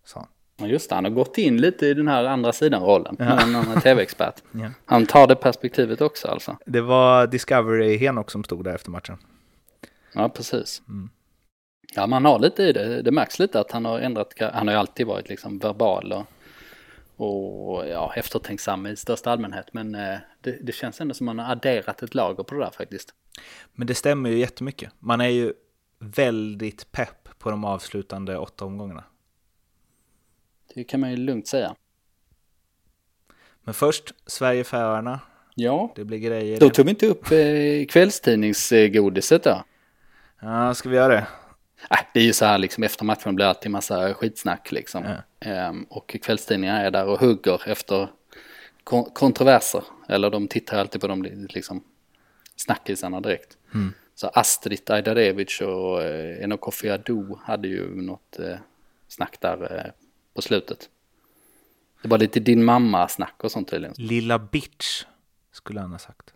Sa 0.04 0.18
han. 0.18 0.28
Just 0.66 0.88
det, 0.88 0.94
han 0.94 1.04
har 1.04 1.10
gått 1.10 1.38
in 1.38 1.60
lite 1.60 1.86
i 1.86 1.94
den 1.94 2.08
här 2.08 2.24
andra 2.24 2.52
sidan-rollen. 2.52 3.16
Ja. 3.18 3.40
En 3.40 3.80
tv-expert. 3.80 4.34
ja. 4.52 4.70
Han 4.84 5.06
tar 5.06 5.26
det 5.26 5.36
perspektivet 5.36 6.00
också 6.00 6.28
alltså. 6.28 6.56
Det 6.66 6.80
var 6.80 7.26
Discovery 7.26 7.96
Henok 7.96 8.30
som 8.30 8.44
stod 8.44 8.64
där 8.64 8.74
efter 8.74 8.90
matchen. 8.90 9.18
Ja, 10.14 10.28
precis. 10.28 10.82
Mm. 10.88 11.10
Ja, 11.94 12.06
man 12.06 12.24
har 12.24 12.38
lite 12.38 12.62
i 12.62 12.72
det. 12.72 13.02
Det 13.02 13.10
märks 13.10 13.38
lite 13.38 13.60
att 13.60 13.72
han 13.72 13.84
har 13.84 13.98
ändrat. 13.98 14.34
Han 14.52 14.68
har 14.68 14.74
ju 14.74 14.80
alltid 14.80 15.06
varit 15.06 15.28
liksom 15.28 15.58
verbal 15.58 16.24
och, 17.16 17.70
och 17.70 17.88
ja, 17.88 18.12
eftertänksam 18.16 18.86
i 18.86 18.96
största 18.96 19.30
allmänhet. 19.30 19.66
Men 19.72 19.94
eh, 19.94 20.18
det, 20.40 20.58
det, 20.62 20.72
känns 20.72 21.00
ändå 21.00 21.14
som 21.14 21.26
man 21.26 21.38
har 21.38 21.52
adderat 21.52 22.02
ett 22.02 22.14
lager 22.14 22.44
på 22.44 22.54
det 22.54 22.60
där 22.60 22.70
faktiskt. 22.70 23.14
Men 23.74 23.86
det 23.86 23.94
stämmer 23.94 24.30
ju 24.30 24.38
jättemycket. 24.38 24.92
Man 24.98 25.20
är 25.20 25.28
ju 25.28 25.52
väldigt 25.98 26.92
pepp 26.92 27.28
på 27.38 27.50
de 27.50 27.64
avslutande 27.64 28.38
åtta 28.38 28.64
omgångarna. 28.64 29.04
Det 30.74 30.85
kan 30.85 31.00
man 31.00 31.11
ju 31.11 31.16
lugnt 31.16 31.46
säga. 31.46 31.76
Men 33.64 33.74
först 33.74 34.14
Sverige-Färöarna. 34.26 35.20
Ja, 35.54 35.92
det 35.96 36.04
blir 36.04 36.18
grejer. 36.18 36.61
Då 36.61 36.70
tog 36.70 36.85
vi 36.85 36.90
inte 36.90 37.06
upp 37.06 37.30
eh, 37.30 37.87
kvällstidningsgodiset 37.88 39.44
då. 39.44 39.64
Ja, 40.40 40.74
ska 40.74 40.88
vi 40.88 40.96
göra 40.96 41.14
det? 41.14 41.26
Äh, 41.90 41.98
det 42.14 42.20
är 42.20 42.24
ju 42.24 42.33
så 42.33 42.44
här 42.44 42.59
liksom 42.59 42.83
efter 42.83 43.04
matchen 43.04 43.35
blir 43.35 43.44
det 43.44 43.48
alltid 43.48 43.70
massa 43.70 44.14
skitsnack 44.14 44.72
liksom. 44.72 45.04
Ja. 45.04 45.48
Ehm, 45.50 45.83
och 45.85 46.16
kvällstidningarna 46.22 46.80
är 46.80 46.90
där 46.90 47.06
och 47.06 47.20
hugger 47.20 47.68
efter 47.68 48.09
kon 48.85 49.04
kontroverser. 49.04 49.85
Eller 50.09 50.30
de 50.30 50.48
tittar 50.48 50.78
alltid 50.78 51.00
på 51.00 51.06
de 51.06 51.22
liksom 51.48 51.85
snackisarna 52.56 53.20
direkt. 53.20 53.56
Mm. 53.74 53.92
Så 54.14 54.28
Astrid 54.28 54.90
Ajdarevic 54.90 55.61
och 55.61 56.02
eh, 56.02 56.44
Enokofi 56.44 56.90
Ado 56.90 57.38
hade 57.42 57.68
ju 57.68 58.02
något 58.02 58.38
eh, 58.38 58.56
snack 59.09 59.37
där 59.40 59.76
eh, 59.76 59.92
på 60.34 60.42
slutet. 60.42 60.88
Det 62.02 62.08
var 62.08 62.18
lite 62.18 62.40
din 62.40 62.64
mamma-snack 62.64 63.34
och 63.44 63.50
sånt 63.50 63.70
tydligen. 63.70 63.94
Lilla 63.98 64.38
bitch, 64.38 65.04
skulle 65.52 65.80
han 65.80 65.92
ha 65.92 65.98
sagt. 65.98 66.34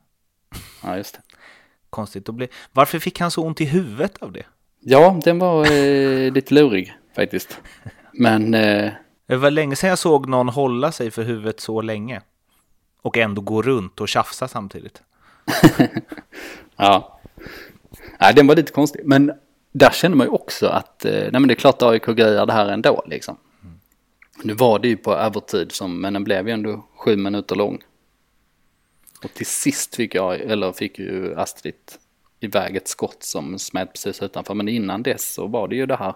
Ja, 0.82 0.96
just 0.96 1.14
det. 1.14 1.20
Konstigt 1.90 2.28
att 2.28 2.34
bli. 2.34 2.48
Varför 2.72 2.98
fick 2.98 3.20
han 3.20 3.30
så 3.30 3.44
ont 3.44 3.60
i 3.60 3.64
huvudet 3.64 4.22
av 4.22 4.32
det? 4.32 4.46
Ja, 4.80 5.20
den 5.24 5.38
var 5.38 5.72
eh, 5.72 6.32
lite 6.32 6.54
lurig 6.54 6.94
faktiskt. 7.16 7.60
Men... 8.12 8.54
Eh... 8.54 8.92
Det 9.26 9.36
var 9.36 9.50
länge 9.50 9.76
sedan 9.76 9.90
jag 9.90 9.98
såg 9.98 10.28
någon 10.28 10.48
hålla 10.48 10.92
sig 10.92 11.10
för 11.10 11.22
huvudet 11.22 11.60
så 11.60 11.80
länge. 11.82 12.20
Och 13.02 13.16
ändå 13.16 13.42
gå 13.42 13.62
runt 13.62 14.00
och 14.00 14.08
tjafsa 14.08 14.48
samtidigt. 14.48 15.02
ja. 16.76 17.20
Nej, 18.20 18.34
den 18.34 18.46
var 18.46 18.56
lite 18.56 18.72
konstig. 18.72 19.00
Men 19.04 19.32
där 19.72 19.90
känner 19.90 20.16
man 20.16 20.26
ju 20.26 20.30
också 20.30 20.66
att, 20.66 21.04
eh, 21.04 21.12
nej 21.12 21.32
men 21.32 21.46
det 21.48 21.54
är 21.54 21.56
klart 21.56 21.82
AIK 21.82 22.06
grejer 22.06 22.46
det 22.46 22.52
här 22.52 22.68
ändå 22.68 23.02
liksom. 23.06 23.36
Nu 24.42 24.54
var 24.54 24.78
det 24.78 24.88
ju 24.88 24.96
på 24.96 25.14
övertid 25.14 25.72
som, 25.72 26.00
men 26.00 26.12
den 26.12 26.24
blev 26.24 26.48
ju 26.48 26.54
ändå 26.54 26.86
sju 26.96 27.16
minuter 27.16 27.56
lång. 27.56 27.82
Och 29.24 29.34
till 29.34 29.46
sist 29.46 29.96
fick 29.96 30.14
jag, 30.14 30.40
eller 30.40 30.72
fick 30.72 30.98
ju 30.98 31.34
Astrid 31.34 31.74
iväg 32.40 32.76
ett 32.76 32.88
skott 32.88 33.22
som 33.22 33.58
smält 33.58 33.92
precis 33.92 34.22
utanför. 34.22 34.54
Men 34.54 34.68
innan 34.68 35.02
dess 35.02 35.34
så 35.34 35.46
var 35.46 35.68
det 35.68 35.76
ju 35.76 35.86
det 35.86 35.96
här 35.96 36.14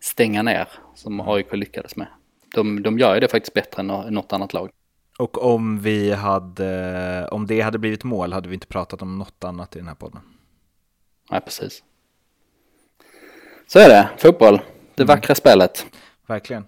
stänga 0.00 0.42
ner 0.42 0.68
som 0.94 1.20
AIK 1.20 1.52
lyckades 1.52 1.96
med. 1.96 2.06
De, 2.54 2.82
de 2.82 2.98
gör 2.98 3.14
ju 3.14 3.20
det 3.20 3.28
faktiskt 3.28 3.54
bättre 3.54 3.80
än 3.80 3.86
något 3.86 4.32
annat 4.32 4.52
lag. 4.52 4.70
Och 5.18 5.44
om 5.44 5.80
vi 5.80 6.12
hade, 6.12 7.28
om 7.30 7.46
det 7.46 7.60
hade 7.60 7.78
blivit 7.78 8.04
mål 8.04 8.32
hade 8.32 8.48
vi 8.48 8.54
inte 8.54 8.66
pratat 8.66 9.02
om 9.02 9.18
något 9.18 9.44
annat 9.44 9.76
i 9.76 9.78
den 9.78 9.88
här 9.88 9.94
podden. 9.94 10.20
Nej, 11.30 11.40
precis. 11.40 11.82
Så 13.66 13.78
är 13.78 13.88
det, 13.88 14.08
fotboll. 14.18 14.60
Det 14.94 15.02
mm. 15.02 15.16
vackra 15.16 15.34
spelet. 15.34 15.86
Verkligen. 16.26 16.66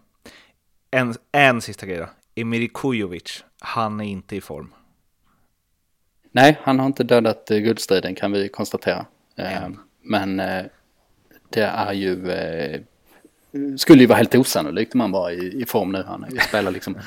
En, 0.91 1.15
en 1.33 1.61
sista 1.61 1.87
grej 1.87 1.99
då. 1.99 2.09
Emir 2.35 2.69
Kujovic, 2.75 3.45
han 3.61 4.01
är 4.01 4.05
inte 4.05 4.37
i 4.37 4.41
form. 4.41 4.75
Nej, 6.33 6.59
han 6.63 6.79
har 6.79 6.87
inte 6.87 7.05
dödat 7.05 7.51
eh, 7.51 7.59
guldstriden 7.59 8.15
kan 8.15 8.33
vi 8.33 8.49
konstatera. 8.49 9.07
Eh, 9.37 9.69
men 10.03 10.41
eh, 10.41 10.65
det 11.51 11.63
är 11.63 11.93
ju, 11.93 12.17
skulle 13.79 14.01
ju 14.01 14.07
vara 14.07 14.17
helt 14.17 14.35
osannolikt 14.35 14.95
om 14.95 15.01
han 15.01 15.13
var 15.13 15.31
i, 15.31 15.63
i 15.63 15.67
form 15.67 15.93
nu. 15.93 16.03
Han 16.07 16.27
spelar 16.49 16.71
liksom 16.71 16.99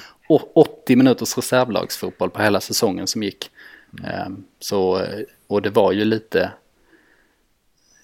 80 0.54 0.96
minuters 0.96 1.38
reservlagsfotboll 1.38 2.30
på 2.30 2.42
hela 2.42 2.62
säsongen 2.62 3.08
som 3.08 3.24
gick. 3.24 3.52
Mm. 4.04 4.44
Så, 4.60 5.08
och 5.48 5.62
det 5.62 5.70
var 5.70 5.92
ju 5.92 6.06
lite, 6.06 6.52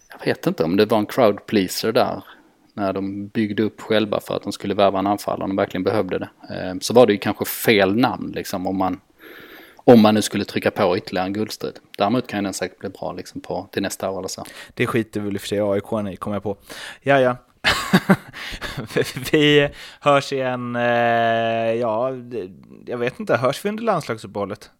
jag 0.09 0.25
vet 0.25 0.47
inte 0.47 0.63
om 0.63 0.77
det 0.77 0.85
var 0.85 0.97
en 0.97 1.05
crowd 1.05 1.45
pleaser 1.45 1.91
där 1.91 2.23
när 2.77 2.93
de 2.93 3.27
byggde 3.27 3.63
upp 3.63 3.81
själva 3.81 4.19
för 4.19 4.35
att 4.35 4.43
de 4.43 4.51
skulle 4.51 4.73
värva 4.73 4.99
en 4.99 5.07
anfallare 5.07 5.43
och 5.43 5.49
de 5.49 5.55
verkligen 5.55 5.83
behövde 5.83 6.19
det. 6.19 6.29
Eh, 6.49 6.75
så 6.81 6.93
var 6.93 7.05
det 7.05 7.13
ju 7.13 7.19
kanske 7.19 7.45
fel 7.45 7.95
namn 7.95 8.31
liksom 8.35 8.67
om 8.67 8.77
man, 8.77 8.99
om 9.75 10.01
man 10.01 10.13
nu 10.15 10.21
skulle 10.21 10.45
trycka 10.45 10.71
på 10.71 10.97
ytterligare 10.97 11.27
en 11.27 11.33
guldstrid. 11.33 11.79
Däremot 11.97 12.27
kan 12.27 12.43
den 12.43 12.53
säkert 12.53 12.79
bli 12.79 12.89
bra 12.89 13.13
liksom 13.13 13.41
på, 13.41 13.67
till 13.71 13.81
nästa 13.81 14.09
år 14.09 14.19
eller 14.19 14.27
så. 14.27 14.45
Det 14.73 14.87
skiter 14.87 15.21
väl 15.21 15.33
i 15.33 15.37
och 15.37 15.41
för 15.41 15.47
sig 15.47 15.59
AIK 15.59 16.13
i, 16.13 16.17
kommer 16.17 16.35
jag 16.35 16.43
på. 16.43 16.57
Ja, 17.01 17.19
ja. 17.19 17.37
vi 19.31 19.69
hörs 19.99 20.33
igen, 20.33 20.75
eh, 20.75 21.73
ja, 21.73 22.11
jag 22.85 22.97
vet 22.97 23.19
inte, 23.19 23.37
hörs 23.37 23.65
vi 23.65 23.69
under 23.69 23.83
landslagsuppehållet? 23.83 24.71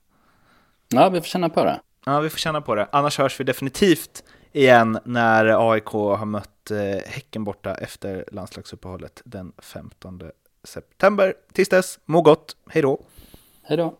Ja, 0.89 1.09
vi 1.09 1.21
får 1.21 1.27
känna 1.27 1.49
på 1.49 1.63
det. 1.63 1.79
Ja, 2.05 2.19
vi 2.19 2.29
får 2.29 2.37
känna 2.37 2.61
på 2.61 2.75
det. 2.75 2.87
Annars 2.91 3.17
hörs 3.17 3.39
vi 3.39 3.43
definitivt 3.43 4.23
igen 4.51 4.99
när 5.05 5.71
AIK 5.71 5.87
har 5.87 6.25
mött 6.25 6.56
eh, 6.71 6.97
Häcken 7.05 7.43
borta 7.43 7.75
efter 7.75 8.25
landslagsuppehållet 8.31 9.21
den 9.25 9.53
15 9.57 10.21
september. 10.63 11.33
Tills 11.53 11.69
dess, 11.69 11.99
må 12.05 12.21
gott, 12.21 12.55
hej 12.69 12.81
då! 12.81 13.01
Hej 13.61 13.77
då! 13.77 13.97